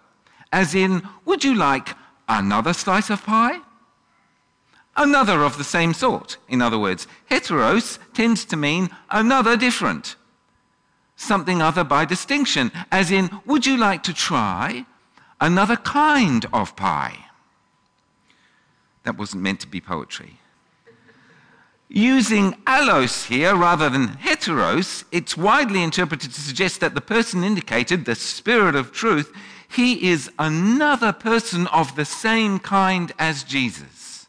As 0.51 0.73
in, 0.73 1.07
would 1.25 1.43
you 1.43 1.55
like 1.55 1.95
another 2.27 2.73
slice 2.73 3.09
of 3.09 3.23
pie? 3.23 3.59
Another 4.95 5.43
of 5.43 5.57
the 5.57 5.63
same 5.63 5.93
sort. 5.93 6.38
In 6.47 6.62
other 6.62 6.79
words, 6.79 7.07
heteros 7.29 7.99
tends 8.13 8.43
to 8.45 8.57
mean 8.57 8.89
another 9.09 9.55
different. 9.55 10.15
Something 11.15 11.62
other 11.62 11.83
by 11.83 12.05
distinction, 12.05 12.71
as 12.91 13.12
in, 13.12 13.29
would 13.45 13.65
you 13.65 13.77
like 13.77 14.03
to 14.03 14.13
try 14.13 14.85
another 15.39 15.75
kind 15.75 16.45
of 16.51 16.75
pie? 16.75 17.25
That 19.03 19.17
wasn't 19.17 19.43
meant 19.43 19.59
to 19.62 19.67
be 19.67 19.81
poetry. 19.81 20.39
Using 21.88 22.53
allos 22.67 23.25
here 23.25 23.55
rather 23.55 23.89
than 23.89 24.09
heteros, 24.09 25.05
it's 25.12 25.35
widely 25.35 25.81
interpreted 25.81 26.31
to 26.31 26.41
suggest 26.41 26.81
that 26.81 26.93
the 26.93 27.01
person 27.01 27.43
indicated, 27.43 28.05
the 28.05 28.15
Spirit 28.15 28.75
of 28.75 28.91
truth, 28.91 29.33
he 29.69 30.10
is 30.10 30.29
another 30.38 31.13
person 31.13 31.67
of 31.67 31.95
the 31.95 32.05
same 32.05 32.60
kind 32.60 33.12
as 33.19 33.43
Jesus. 33.43 34.27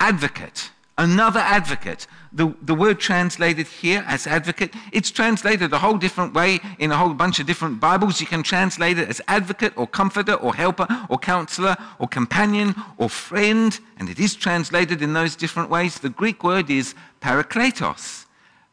Advocate, 0.00 0.72
Another 0.98 1.40
advocate. 1.40 2.06
The, 2.34 2.54
the 2.60 2.74
word 2.74 3.00
translated 3.00 3.66
here 3.66 4.04
as 4.06 4.26
advocate, 4.26 4.74
it's 4.92 5.10
translated 5.10 5.72
a 5.72 5.78
whole 5.78 5.96
different 5.96 6.34
way 6.34 6.60
in 6.78 6.92
a 6.92 6.96
whole 6.96 7.14
bunch 7.14 7.40
of 7.40 7.46
different 7.46 7.80
Bibles. 7.80 8.20
You 8.20 8.26
can 8.26 8.42
translate 8.42 8.98
it 8.98 9.08
as 9.08 9.20
advocate 9.26 9.72
or 9.76 9.86
comforter 9.86 10.34
or 10.34 10.54
helper 10.54 10.86
or 11.08 11.18
counselor 11.18 11.76
or 11.98 12.08
companion 12.08 12.74
or 12.98 13.08
friend, 13.08 13.78
and 13.96 14.08
it 14.08 14.18
is 14.18 14.34
translated 14.34 15.00
in 15.00 15.14
those 15.14 15.34
different 15.34 15.70
ways. 15.70 15.98
The 15.98 16.10
Greek 16.10 16.44
word 16.44 16.70
is 16.70 16.94
parakletos, 17.20 18.26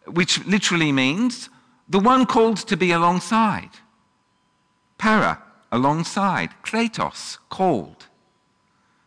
which 0.05 0.45
literally 0.45 0.91
means 0.91 1.49
the 1.87 1.99
one 1.99 2.25
called 2.25 2.57
to 2.57 2.75
be 2.75 2.91
alongside. 2.91 3.71
Para, 4.99 5.41
alongside. 5.71 6.51
Kletos, 6.63 7.39
called. 7.49 8.05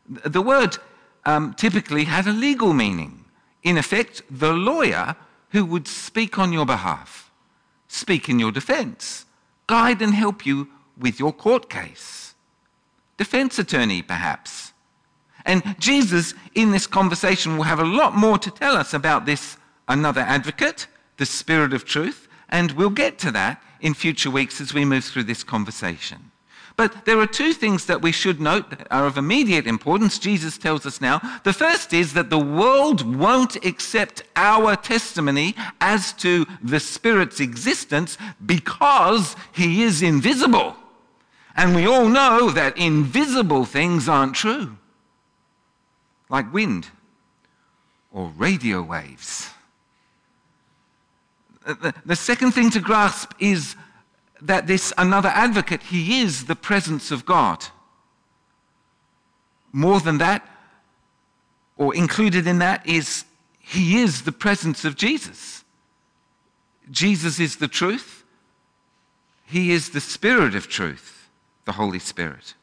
The 0.08 0.42
word 0.42 0.78
um, 1.24 1.54
typically 1.54 2.04
had 2.04 2.26
a 2.26 2.32
legal 2.32 2.72
meaning. 2.72 3.24
In 3.62 3.78
effect, 3.78 4.22
the 4.28 4.52
lawyer 4.52 5.14
who 5.50 5.64
would 5.64 5.86
speak 5.86 6.38
on 6.38 6.52
your 6.52 6.66
behalf, 6.66 7.30
speak 7.86 8.28
in 8.28 8.40
your 8.40 8.50
defense, 8.50 9.26
guide 9.68 10.02
and 10.02 10.14
help 10.14 10.44
you 10.44 10.68
with 10.98 11.20
your 11.20 11.32
court 11.32 11.70
case. 11.70 12.34
Defense 13.16 13.58
attorney, 13.58 14.02
perhaps. 14.02 14.72
And 15.44 15.76
Jesus, 15.78 16.34
in 16.54 16.70
this 16.70 16.86
conversation, 16.86 17.56
will 17.56 17.64
have 17.64 17.80
a 17.80 17.84
lot 17.84 18.14
more 18.14 18.38
to 18.38 18.50
tell 18.50 18.76
us 18.76 18.94
about 18.94 19.26
this 19.26 19.56
another 19.88 20.22
advocate, 20.22 20.86
the 21.18 21.26
Spirit 21.26 21.72
of 21.72 21.84
truth, 21.84 22.28
and 22.48 22.72
we'll 22.72 22.90
get 22.90 23.18
to 23.18 23.30
that 23.32 23.62
in 23.82 23.92
future 23.92 24.30
weeks 24.30 24.60
as 24.60 24.72
we 24.72 24.86
move 24.86 25.04
through 25.04 25.24
this 25.24 25.44
conversation. 25.44 26.30
But 26.76 27.04
there 27.04 27.18
are 27.18 27.26
two 27.26 27.52
things 27.52 27.84
that 27.86 28.00
we 28.00 28.12
should 28.12 28.40
note 28.40 28.70
that 28.70 28.90
are 28.90 29.06
of 29.06 29.18
immediate 29.18 29.66
importance. 29.66 30.18
Jesus 30.18 30.56
tells 30.56 30.86
us 30.86 31.00
now. 31.00 31.20
The 31.44 31.52
first 31.52 31.92
is 31.92 32.14
that 32.14 32.30
the 32.30 32.38
world 32.38 33.02
won't 33.16 33.62
accept 33.64 34.22
our 34.36 34.74
testimony 34.76 35.54
as 35.80 36.14
to 36.14 36.46
the 36.62 36.80
Spirit's 36.80 37.40
existence 37.40 38.16
because 38.46 39.36
he 39.52 39.82
is 39.82 40.02
invisible. 40.02 40.76
And 41.54 41.76
we 41.76 41.86
all 41.86 42.08
know 42.08 42.48
that 42.50 42.78
invisible 42.78 43.66
things 43.66 44.08
aren't 44.08 44.34
true, 44.34 44.78
like 46.30 46.50
wind 46.54 46.88
or 48.10 48.32
radio 48.38 48.80
waves. 48.80 49.50
The 52.04 52.16
second 52.16 52.52
thing 52.52 52.70
to 52.70 52.80
grasp 52.80 53.32
is 53.38 53.76
that 54.40 54.66
this 54.66 54.92
another 54.98 55.28
advocate, 55.28 55.82
he 55.82 56.20
is 56.20 56.46
the 56.46 56.56
presence 56.56 57.10
of 57.10 57.24
God. 57.24 57.64
More 59.72 60.00
than 60.00 60.18
that, 60.18 60.46
or 61.76 61.94
included 61.94 62.46
in 62.46 62.58
that, 62.58 62.86
is 62.86 63.24
he 63.58 64.00
is 64.00 64.22
the 64.22 64.32
presence 64.32 64.84
of 64.84 64.96
Jesus. 64.96 65.64
Jesus 66.90 67.38
is 67.38 67.56
the 67.56 67.68
truth. 67.68 68.24
He 69.46 69.70
is 69.70 69.90
the 69.90 70.00
Spirit 70.00 70.54
of 70.54 70.68
truth, 70.68 71.28
the 71.64 71.72
Holy 71.72 71.98
Spirit. 71.98 72.54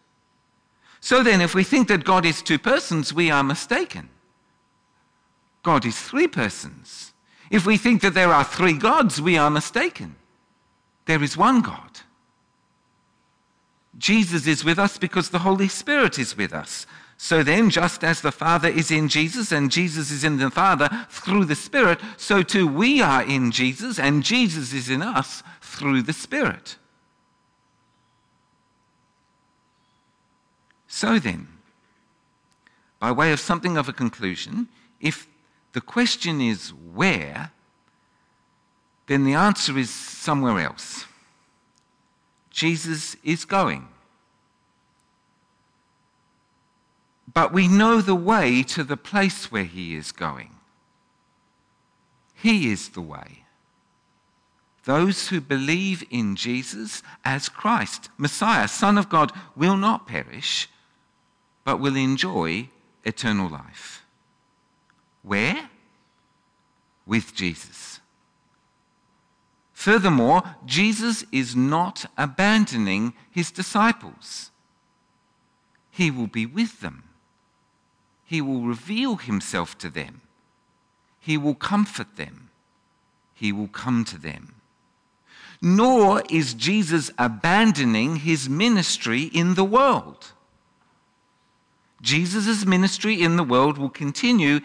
So 1.00 1.24
then, 1.24 1.40
if 1.40 1.56
we 1.56 1.64
think 1.64 1.88
that 1.88 2.04
God 2.04 2.26
is 2.26 2.42
two 2.42 2.60
persons, 2.60 3.14
we 3.14 3.32
are 3.32 3.44
mistaken. 3.44 4.10
God 5.64 5.86
is 5.86 6.00
three 6.00 6.28
persons. 6.28 7.14
If 7.50 7.66
we 7.66 7.78
think 7.78 8.02
that 8.02 8.14
there 8.14 8.32
are 8.32 8.44
three 8.44 8.74
gods, 8.74 9.22
we 9.22 9.38
are 9.38 9.50
mistaken. 9.50 10.16
There 11.06 11.24
is 11.24 11.36
one 11.36 11.62
God. 11.62 12.02
Jesus 13.98 14.48
is 14.48 14.64
with 14.64 14.80
us 14.80 14.98
because 14.98 15.30
the 15.30 15.40
Holy 15.40 15.68
Spirit 15.68 16.20
is 16.20 16.38
with 16.38 16.54
us. 16.54 16.86
So 17.18 17.44
then, 17.44 17.70
just 17.70 18.04
as 18.04 18.22
the 18.22 18.32
Father 18.32 18.70
is 18.70 18.92
in 18.92 19.10
Jesus 19.10 19.52
and 19.52 19.70
Jesus 19.70 20.10
is 20.10 20.24
in 20.24 20.38
the 20.38 20.50
Father 20.50 20.90
through 21.10 21.46
the 21.46 21.56
Spirit, 21.56 22.00
so 22.16 22.42
too 22.42 22.66
we 22.66 23.02
are 23.02 23.24
in 23.24 23.52
Jesus 23.52 24.00
and 24.00 24.24
Jesus 24.24 24.72
is 24.72 24.90
in 24.90 25.02
us 25.02 25.44
through 25.60 26.04
the 26.04 26.14
Spirit. 26.14 26.78
So 30.88 31.20
then, 31.20 31.48
by 33.00 33.12
way 33.12 33.34
of 33.34 33.40
something 33.40 33.76
of 33.76 33.90
a 33.90 33.94
conclusion, 33.94 34.70
if 35.02 35.28
the 35.74 35.82
question 35.82 36.42
is 36.42 36.70
where, 36.70 37.52
then 39.08 39.24
the 39.24 39.34
answer 39.34 39.78
is 39.78 39.90
somewhere 39.90 40.60
else. 40.60 41.06
Jesus 42.50 43.16
is 43.24 43.46
going. 43.46 43.88
But 47.32 47.54
we 47.54 47.68
know 47.68 48.02
the 48.02 48.16
way 48.16 48.64
to 48.64 48.84
the 48.84 48.98
place 48.98 49.52
where 49.52 49.64
he 49.64 49.96
is 49.96 50.12
going. 50.12 50.52
He 52.34 52.72
is 52.72 52.90
the 52.90 53.02
way. 53.02 53.44
Those 54.86 55.28
who 55.28 55.40
believe 55.40 56.04
in 56.10 56.36
Jesus 56.36 57.04
as 57.24 57.48
Christ, 57.48 58.10
Messiah, 58.18 58.68
Son 58.68 58.98
of 58.98 59.10
God, 59.10 59.32
will 59.56 59.78
not 59.78 60.08
perish, 60.08 60.68
but 61.64 61.80
will 61.80 61.96
enjoy 61.96 62.70
eternal 63.04 63.50
life. 63.50 64.04
Where? 65.24 65.70
With 67.06 67.34
Jesus. 67.34 68.00
Furthermore, 69.74 70.44
Jesus 70.66 71.24
is 71.32 71.56
not 71.56 72.06
abandoning 72.18 73.14
his 73.32 73.52
disciples. 73.52 74.52
He 75.90 76.12
will 76.12 76.28
be 76.28 76.46
with 76.46 76.82
them. 76.82 77.04
He 78.26 78.42
will 78.42 78.62
reveal 78.62 79.16
himself 79.16 79.78
to 79.80 79.90
them. 79.90 80.22
He 81.20 81.38
will 81.38 81.56
comfort 81.56 82.16
them. 82.16 82.50
He 83.34 83.52
will 83.52 83.70
come 83.70 84.04
to 84.06 84.18
them. 84.18 84.56
Nor 85.62 86.24
is 86.30 86.54
Jesus 86.54 87.10
abandoning 87.18 88.18
his 88.18 88.50
ministry 88.50 89.24
in 89.24 89.56
the 89.56 89.64
world. 89.64 90.34
Jesus' 92.02 92.66
ministry 92.66 93.22
in 93.22 93.36
the 93.36 93.44
world 93.44 93.78
will 93.78 93.90
continue 93.90 94.60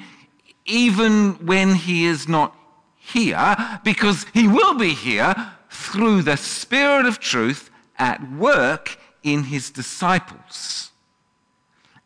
even 0.67 1.35
when 1.47 1.75
he 1.75 2.07
is 2.07 2.29
not 2.29 2.57
here 2.97 3.81
because 3.85 4.27
he 4.33 4.49
will 4.49 4.75
be 4.75 4.95
here 4.95 5.53
through 5.71 6.23
the 6.23 6.37
Spirit 6.37 7.07
of 7.07 7.21
truth 7.21 7.71
at 7.99 8.33
work 8.33 8.99
in 9.23 9.45
his 9.45 9.71
disciples. 9.71 10.91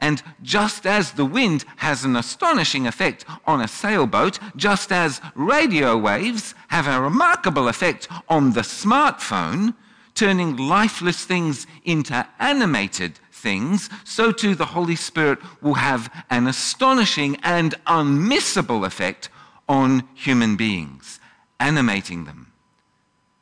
And 0.00 0.22
just 0.42 0.86
as 0.86 1.12
the 1.12 1.24
wind 1.24 1.64
has 1.76 2.04
an 2.04 2.14
astonishing 2.14 2.86
effect 2.86 3.24
on 3.46 3.60
a 3.60 3.68
sailboat, 3.68 4.38
just 4.54 4.92
as 4.92 5.20
radio 5.34 5.96
waves 5.96 6.54
have 6.68 6.86
a 6.86 7.00
remarkable 7.00 7.68
effect 7.68 8.08
on 8.28 8.52
the 8.52 8.60
smartphone, 8.60 9.74
turning 10.14 10.56
lifeless 10.56 11.24
things 11.24 11.66
into 11.84 12.26
animated 12.38 13.18
things, 13.38 13.88
so 14.04 14.32
too 14.32 14.54
the 14.54 14.66
Holy 14.66 14.96
Spirit 14.96 15.38
will 15.62 15.74
have 15.74 16.12
an 16.30 16.46
astonishing 16.46 17.36
and 17.42 17.74
unmissable 17.86 18.84
effect 18.84 19.28
on 19.68 20.08
human 20.14 20.56
beings, 20.56 21.20
animating 21.60 22.24
them. 22.24 22.52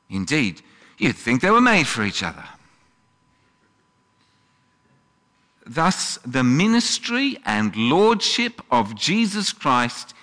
Indeed, 0.08 0.62
you'd 0.98 1.16
think 1.16 1.40
they 1.40 1.50
were 1.50 1.60
made 1.60 1.86
for 1.86 2.04
each 2.04 2.22
other. 2.22 2.44
Thus, 5.66 6.18
the 6.24 6.44
ministry 6.44 7.38
and 7.44 7.74
lordship 7.74 8.60
of 8.70 8.94
Jesus 8.94 9.52
Christ 9.52 10.14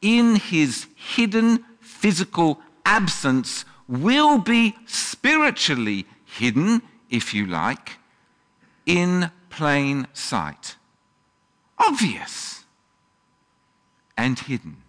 in 0.00 0.36
his 0.36 0.86
hidden 0.94 1.64
physical 1.80 2.60
absence 2.84 3.64
will 3.88 4.38
be 4.38 4.76
spiritually 4.86 6.06
hidden, 6.24 6.82
if 7.10 7.34
you 7.34 7.46
like, 7.46 7.98
in 8.86 9.30
plain 9.50 10.06
sight. 10.12 10.76
Obvious 11.78 12.64
and 14.16 14.38
hidden 14.38 14.82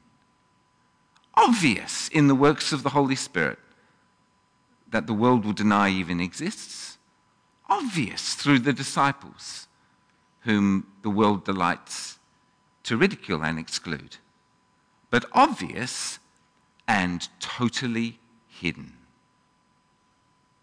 obvious 1.35 2.07
in 2.09 2.27
the 2.27 2.35
works 2.35 2.71
of 2.71 2.83
the 2.83 2.89
Holy 2.89 3.15
Spirit 3.15 3.59
that 4.91 5.07
the 5.07 5.13
world 5.13 5.43
will 5.43 5.53
deny 5.53 5.89
even 5.89 6.19
exists, 6.19 6.97
obvious 7.69 8.35
through 8.35 8.59
the 8.59 8.73
disciples 8.73 9.67
whom 10.41 10.85
the 11.01 11.09
world 11.09 11.43
delights 11.43 12.19
to 12.83 12.97
ridicule 12.97 13.43
and 13.43 13.57
exclude, 13.57 14.17
but 15.09 15.25
obvious 15.31 16.19
and 16.87 17.29
totally 17.39 18.19
hidden. 18.47 18.93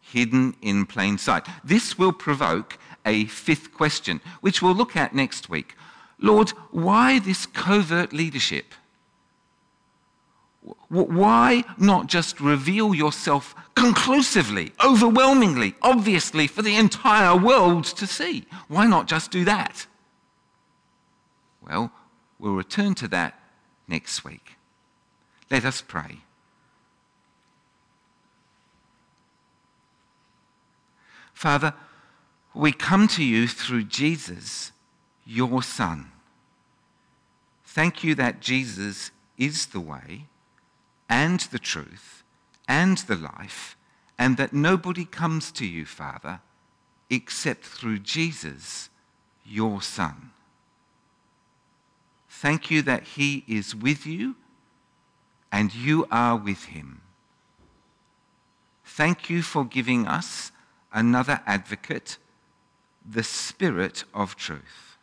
Hidden 0.00 0.56
in 0.60 0.86
plain 0.86 1.18
sight. 1.18 1.46
This 1.64 1.96
will 1.96 2.12
provoke 2.12 2.78
a 3.04 3.24
fifth 3.26 3.72
question, 3.72 4.20
which 4.40 4.62
we'll 4.62 4.74
look 4.74 4.96
at 4.96 5.14
next 5.14 5.48
week. 5.48 5.76
Lord, 6.18 6.50
why 6.70 7.18
this 7.18 7.46
covert 7.46 8.12
leadership? 8.12 8.74
Why 10.88 11.64
not 11.78 12.06
just 12.06 12.40
reveal 12.40 12.94
yourself 12.94 13.54
conclusively, 13.74 14.72
overwhelmingly, 14.84 15.74
obviously 15.80 16.46
for 16.46 16.62
the 16.62 16.76
entire 16.76 17.36
world 17.36 17.84
to 17.84 18.06
see? 18.06 18.46
Why 18.68 18.86
not 18.86 19.06
just 19.06 19.30
do 19.30 19.44
that? 19.44 19.86
Well, 21.62 21.92
we'll 22.38 22.54
return 22.54 22.94
to 22.96 23.08
that 23.08 23.38
next 23.88 24.24
week. 24.24 24.56
Let 25.50 25.64
us 25.64 25.80
pray. 25.80 26.18
Father, 31.32 31.72
we 32.54 32.72
come 32.72 33.06
to 33.08 33.24
you 33.24 33.46
through 33.46 33.84
Jesus, 33.84 34.72
your 35.24 35.62
Son. 35.62 36.10
Thank 37.64 38.02
you 38.02 38.14
that 38.16 38.40
Jesus 38.40 39.12
is 39.38 39.66
the 39.66 39.80
way 39.80 40.26
and 41.08 41.40
the 41.40 41.58
truth 41.58 42.24
and 42.68 42.98
the 42.98 43.16
life, 43.16 43.76
and 44.18 44.36
that 44.36 44.52
nobody 44.52 45.04
comes 45.04 45.50
to 45.52 45.66
you, 45.66 45.84
Father, 45.84 46.40
except 47.08 47.64
through 47.64 47.98
Jesus, 48.00 48.90
your 49.44 49.82
Son. 49.82 50.30
Thank 52.28 52.70
you 52.70 52.80
that 52.82 53.02
he 53.02 53.44
is 53.46 53.74
with 53.74 54.06
you 54.06 54.36
and 55.52 55.74
you 55.74 56.06
are 56.10 56.36
with 56.36 56.66
him. 56.66 57.02
Thank 58.84 59.28
you 59.28 59.42
for 59.42 59.64
giving 59.64 60.06
us 60.06 60.52
another 60.92 61.40
advocate, 61.46 62.18
the 63.10 63.22
Spirit 63.22 64.04
of 64.14 64.36
truth. 64.36 64.96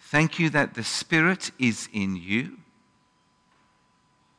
Thank 0.00 0.38
you 0.38 0.50
that 0.50 0.74
the 0.74 0.84
Spirit 0.84 1.50
is 1.58 1.88
in 1.92 2.16
you 2.16 2.58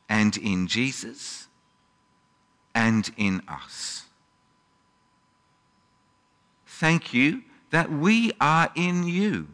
and 0.08 0.36
in 0.36 0.66
Jesus 0.66 1.48
and 2.74 3.10
in 3.16 3.42
us. 3.48 4.04
Thank 6.66 7.14
you 7.14 7.42
that 7.70 7.90
we 7.90 8.32
are 8.40 8.70
in 8.74 9.04
you, 9.04 9.48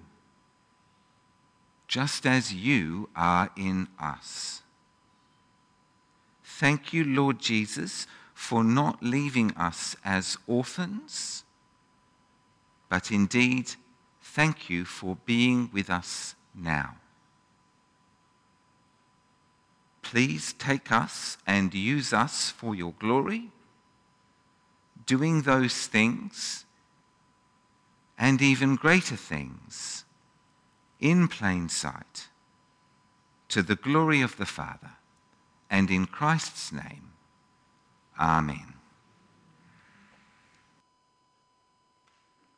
just 1.87 2.27
as 2.27 2.53
you 2.53 3.09
are 3.15 3.51
in 3.57 3.87
us. 4.01 4.63
Thank 6.43 6.93
you, 6.93 7.05
Lord 7.05 7.39
Jesus 7.39 8.07
for 8.39 8.63
not 8.63 9.03
leaving 9.03 9.51
us 9.57 9.97
as 10.05 10.39
orphans, 10.47 11.43
but 12.89 13.11
indeed, 13.11 13.75
thank 14.23 14.71
you 14.71 14.85
for 14.85 15.17
being 15.27 15.71
with 15.73 15.91
us 15.91 16.35
now. 16.55 16.97
Please 20.03 20.55
take 20.55 20.91
us 20.91 21.37
and 21.47 21.75
use 21.75 22.13
us 22.13 22.51
for 22.51 22.75
your 22.75 22.95
glory, 22.99 23.51
doing 25.05 25.43
those 25.43 25.87
things 25.87 26.65
and 28.19 28.41
even 28.41 28.75
greater 28.75 29.17
things 29.17 30.05
in 30.99 31.29
plain 31.29 31.69
sight 31.69 32.29
to 33.49 33.63
the 33.63 33.77
glory 33.77 34.21
of 34.21 34.37
the 34.37 34.47
Father 34.47 34.93
and 35.71 35.91
in 35.91 36.07
Christ's 36.07 36.73
name. 36.73 37.13
Amen. 38.19 38.78